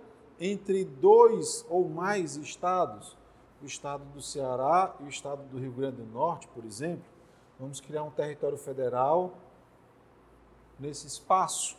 entre 0.41 0.85
dois 0.85 1.67
ou 1.69 1.89
mais 1.89 2.37
estados, 2.37 3.17
o 3.61 3.67
estado 3.67 4.05
do 4.07 4.21
Ceará 4.21 4.95
e 5.01 5.05
o 5.05 5.09
estado 5.09 5.43
do 5.49 5.59
Rio 5.59 5.73
Grande 5.73 5.97
do 5.97 6.07
Norte, 6.07 6.49
por 6.49 6.65
exemplo. 6.65 7.05
Vamos 7.59 7.81
criar 7.81 8.03
um 8.03 8.11
território 8.11 8.59
federal 8.59 9.35
nesse 10.79 11.07
espaço. 11.07 11.77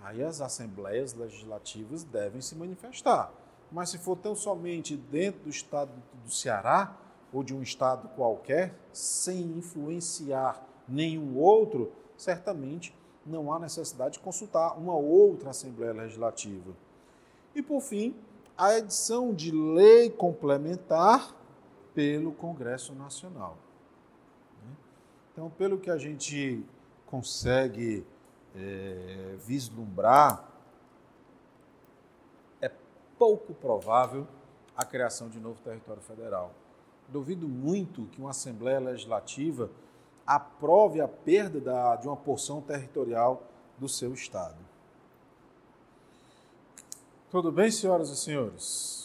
Aí 0.00 0.22
as 0.22 0.40
assembleias 0.40 1.14
legislativas 1.14 2.02
devem 2.02 2.40
se 2.40 2.56
manifestar. 2.56 3.32
Mas 3.70 3.90
se 3.90 3.98
for 3.98 4.16
tão 4.16 4.34
somente 4.34 4.96
dentro 4.96 5.42
do 5.42 5.50
estado 5.50 5.90
do 6.24 6.30
Ceará 6.30 6.96
ou 7.32 7.42
de 7.42 7.54
um 7.54 7.62
estado 7.62 8.08
qualquer, 8.10 8.74
sem 8.92 9.42
influenciar 9.42 10.62
nenhum 10.86 11.38
outro, 11.38 11.92
certamente 12.16 12.94
não 13.24 13.52
há 13.52 13.58
necessidade 13.58 14.14
de 14.14 14.20
consultar 14.20 14.76
uma 14.76 14.94
outra 14.94 15.50
Assembleia 15.50 15.92
Legislativa. 15.92 16.72
E, 17.54 17.62
por 17.62 17.80
fim, 17.80 18.14
a 18.56 18.76
edição 18.76 19.32
de 19.32 19.50
lei 19.50 20.10
complementar 20.10 21.34
pelo 21.94 22.32
Congresso 22.32 22.94
Nacional. 22.94 23.56
Então, 25.32 25.50
pelo 25.50 25.78
que 25.78 25.90
a 25.90 25.96
gente 25.96 26.64
consegue 27.06 28.04
é, 28.54 29.36
vislumbrar, 29.38 30.48
é 32.60 32.70
pouco 33.18 33.54
provável 33.54 34.26
a 34.76 34.84
criação 34.84 35.28
de 35.28 35.38
novo 35.38 35.60
território 35.62 36.02
federal. 36.02 36.52
Duvido 37.12 37.46
muito 37.46 38.06
que 38.06 38.20
uma 38.20 38.30
Assembleia 38.30 38.80
Legislativa 38.80 39.70
aprove 40.26 41.00
a 41.00 41.06
perda 41.06 41.60
da, 41.60 41.96
de 41.96 42.06
uma 42.08 42.16
porção 42.16 42.62
territorial 42.62 43.42
do 43.76 43.88
seu 43.88 44.14
Estado. 44.14 44.56
Tudo 47.30 47.52
bem, 47.52 47.70
senhoras 47.70 48.08
e 48.08 48.16
senhores? 48.16 49.01